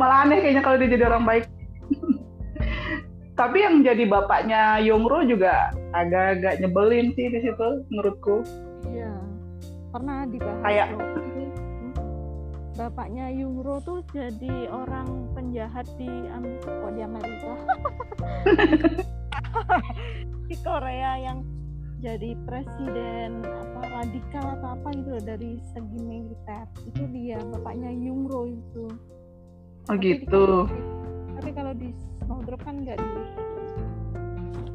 Malah 0.00 0.26
aneh 0.26 0.40
kayaknya 0.40 0.62
kalau 0.64 0.76
dia 0.80 0.90
jadi 0.90 1.04
orang 1.06 1.24
baik 1.28 1.44
tapi 3.38 3.62
yang 3.62 3.86
jadi 3.86 4.02
bapaknya 4.10 4.82
Yongro 4.82 5.22
juga 5.30 5.70
agak-agak 5.94 6.58
nyebelin 6.58 7.14
sih 7.14 7.30
di 7.30 7.38
situ 7.46 7.68
menurutku. 7.86 8.42
Iya 8.90 9.14
pernah 9.88 10.28
dibahas 10.28 10.60
kayak 10.62 10.88
bapaknya 12.78 13.26
Yungro 13.34 13.82
tuh 13.82 14.00
jadi 14.14 14.70
orang 14.70 15.32
penjahat 15.34 15.88
di 15.98 16.06
oh, 16.06 16.92
di 16.92 17.02
Amerika? 17.02 17.52
Di 20.48 20.56
Korea 20.64 21.20
yang 21.20 21.44
jadi 22.00 22.32
presiden 22.48 23.44
apa 23.44 23.80
radikal 24.00 24.44
atau 24.56 24.68
apa 24.80 24.88
gitu 24.96 25.08
loh 25.12 25.24
dari 25.24 25.60
segi 25.76 26.00
militer. 26.00 26.64
Itu 26.88 27.04
dia 27.12 27.36
bapaknya 27.52 27.92
Yungro 27.92 28.48
itu. 28.48 28.86
Oh 29.88 29.96
tapi 29.96 30.24
gitu. 30.24 30.68
di, 30.68 30.80
tapi 31.36 31.50
kalau 31.52 31.72
di 31.76 31.92
Snowdrop 32.28 32.60
kan 32.60 32.84
nggak 32.84 33.00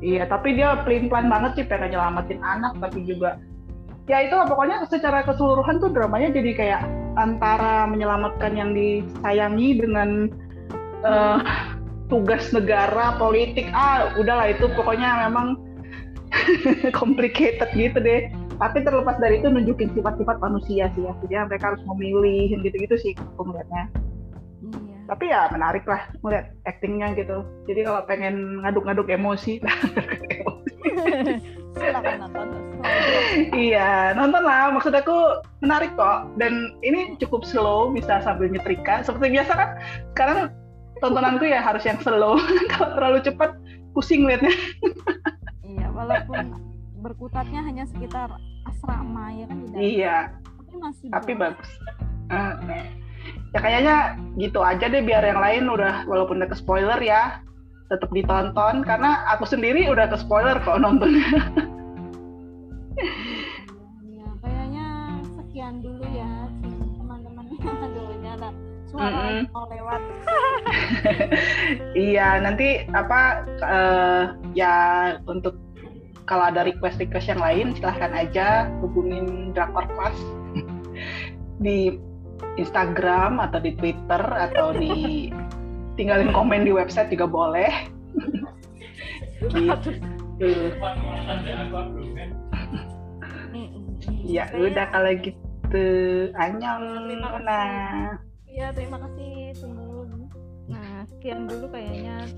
iya 0.01 0.25
tapi 0.25 0.57
dia 0.57 0.81
pelin 0.81 1.05
pelan 1.05 1.29
banget 1.29 1.61
sih 1.61 1.65
pengen 1.69 1.93
nyelamatin 1.93 2.41
anak 2.41 2.73
tapi 2.81 3.05
juga 3.05 3.37
ya 4.09 4.25
itu 4.25 4.33
pokoknya 4.33 4.89
secara 4.89 5.21
keseluruhan 5.21 5.77
tuh 5.77 5.93
dramanya 5.93 6.33
jadi 6.33 6.51
kayak 6.57 6.81
antara 7.13 7.85
menyelamatkan 7.85 8.57
yang 8.57 8.73
disayangi 8.73 9.77
dengan 9.77 10.33
uh, 11.05 11.39
tugas 12.09 12.49
negara 12.49 13.21
politik 13.21 13.69
ah 13.71 14.11
udahlah 14.17 14.49
itu 14.49 14.65
pokoknya 14.73 15.29
memang 15.29 15.61
complicated 16.99 17.69
gitu 17.77 18.01
deh 18.01 18.33
tapi 18.57 18.81
terlepas 18.81 19.21
dari 19.21 19.41
itu 19.41 19.49
nunjukin 19.49 19.93
sifat-sifat 19.93 20.41
manusia 20.41 20.89
sih 20.97 21.05
ya 21.05 21.13
jadi 21.21 21.45
mereka 21.45 21.73
harus 21.73 21.85
memilih 21.85 22.57
gitu-gitu 22.65 22.95
sih 22.97 23.13
aku 23.13 23.49
melihatnya. 23.49 23.89
Tapi 25.09 25.29
ya 25.29 25.51
menarik 25.51 25.83
lah 25.85 26.07
melihat 26.23 26.45
actingnya 26.67 27.15
gitu. 27.17 27.43
Jadi 27.67 27.81
kalau 27.87 28.01
pengen 28.07 28.63
ngaduk-ngaduk 28.63 29.07
emosi 29.11 29.59
silakan 31.79 32.27
nonton. 32.27 32.47
Iya 33.55 34.13
nonton 34.15 34.43
lah 34.43 34.71
maksud 34.71 34.93
aku 34.95 35.43
menarik 35.63 35.95
kok. 35.95 36.31
Dan 36.39 36.75
ini 36.85 37.15
cukup 37.19 37.43
slow 37.43 37.91
bisa 37.91 38.23
sambil 38.23 38.51
nyetrika. 38.51 39.03
Seperti 39.03 39.33
biasa 39.33 39.51
kan 39.55 39.69
sekarang 40.15 40.37
tontonanku 41.03 41.45
ya 41.47 41.59
harus 41.59 41.83
yang 41.83 41.99
slow. 41.99 42.39
Kalau 42.71 42.95
terlalu 42.95 43.19
cepat 43.23 43.51
pusing 43.93 44.25
liatnya 44.25 44.49
iya 45.61 45.87
walaupun 45.93 46.57
berkutatnya 47.05 47.61
hanya 47.61 47.85
sekitar 47.85 48.33
asrama 48.65 49.29
ya 49.37 49.45
kan 49.45 49.57
tidak 49.69 49.79
iya. 49.79 50.17
Tapi 50.57 50.73
masih 50.81 51.07
tapi 51.13 51.31
bagus. 51.37 51.69
uh, 52.33 52.57
ya 53.53 53.59
kayaknya 53.61 53.95
gitu 54.41 54.59
aja 54.65 54.89
deh 54.89 55.05
biar 55.05 55.21
yang 55.21 55.37
lain 55.37 55.69
udah 55.69 56.09
walaupun 56.09 56.41
udah 56.41 56.49
ke 56.49 56.57
spoiler 56.57 56.97
ya 56.99 57.39
tetap 57.93 58.09
ditonton. 58.09 58.81
Karena 58.81 59.21
aku 59.29 59.45
sendiri 59.45 59.85
udah 59.89 60.09
ke 60.09 60.17
spoiler 60.17 60.57
kok 60.61 60.81
nontonnya. 60.81 61.29
Ya 64.09 64.29
kayaknya 64.41 64.87
sekian 65.37 65.85
dulu 65.85 66.05
ya 66.09 66.49
teman-teman. 66.97 67.45
Dulunya 67.93 68.33
lah 68.41 68.53
suara 68.89 69.09
mm 69.09 69.13
-hmm. 69.13 69.41
mau 69.53 69.65
lewat. 69.69 70.01
Iya 71.93 72.43
nanti 72.43 72.83
apa 72.91 73.47
uh, 73.63 74.23
ya 74.53 74.75
untuk 75.25 75.57
kalau 76.23 76.49
ada 76.49 76.63
request-request 76.67 77.31
yang 77.35 77.41
lain 77.41 77.65
silahkan 77.75 78.11
aja 78.15 78.67
hubungin 78.79 79.51
Drakor 79.51 79.87
Class 79.95 80.17
di 81.63 81.99
Instagram 82.57 83.41
atau 83.41 83.59
di 83.59 83.71
Twitter 83.77 84.21
atau 84.21 84.73
di 84.75 85.29
tinggalin 85.97 86.33
komen 86.33 86.65
di 86.65 86.71
website 86.73 87.09
juga 87.13 87.25
boleh. 87.29 87.71
gitu. 89.43 89.91
ya 94.23 94.47
udah 94.55 94.85
kalau 94.91 95.11
gitu. 95.19 95.85
Anyang 96.37 97.09
nah 97.43 98.13
ya 98.45 98.69
terima 98.69 99.01
kasih 99.01 99.57
tunggu 99.57 100.05
nah 100.69 101.01
sekian 101.09 101.49
dulu 101.49 101.65
kayaknya 101.73 102.29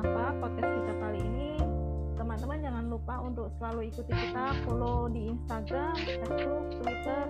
apa 0.00 0.32
podcast 0.40 0.70
kita 0.72 0.92
kali 0.96 1.20
ini. 1.20 1.50
Teman-teman 2.16 2.58
jangan 2.64 2.84
lupa 2.88 3.14
untuk 3.20 3.52
selalu 3.60 3.92
ikuti 3.92 4.12
kita 4.14 4.56
follow 4.64 5.10
di 5.12 5.28
Instagram, 5.36 5.92
Facebook, 6.00 6.64
Twitter 6.80 7.22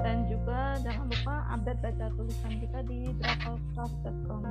dan 0.00 0.28
juga 0.28 0.76
jangan 0.84 1.06
lupa 1.08 1.34
update 1.52 1.80
baca 1.80 2.06
tulisan 2.16 2.52
kita 2.60 2.78
di 2.84 3.00
draftcast.com 3.20 4.42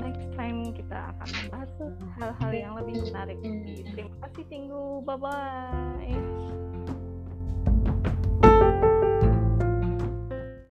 next 0.00 0.28
time 0.38 0.58
kita 0.72 0.98
akan 1.12 1.28
membahas 1.42 1.70
hal-hal 2.16 2.52
yang 2.54 2.72
lebih 2.78 2.94
menarik. 3.10 3.38
Terima 3.42 4.14
kasih 4.24 4.44
Tinggu 4.48 5.02
bye 5.02 5.18
bye 5.18 6.73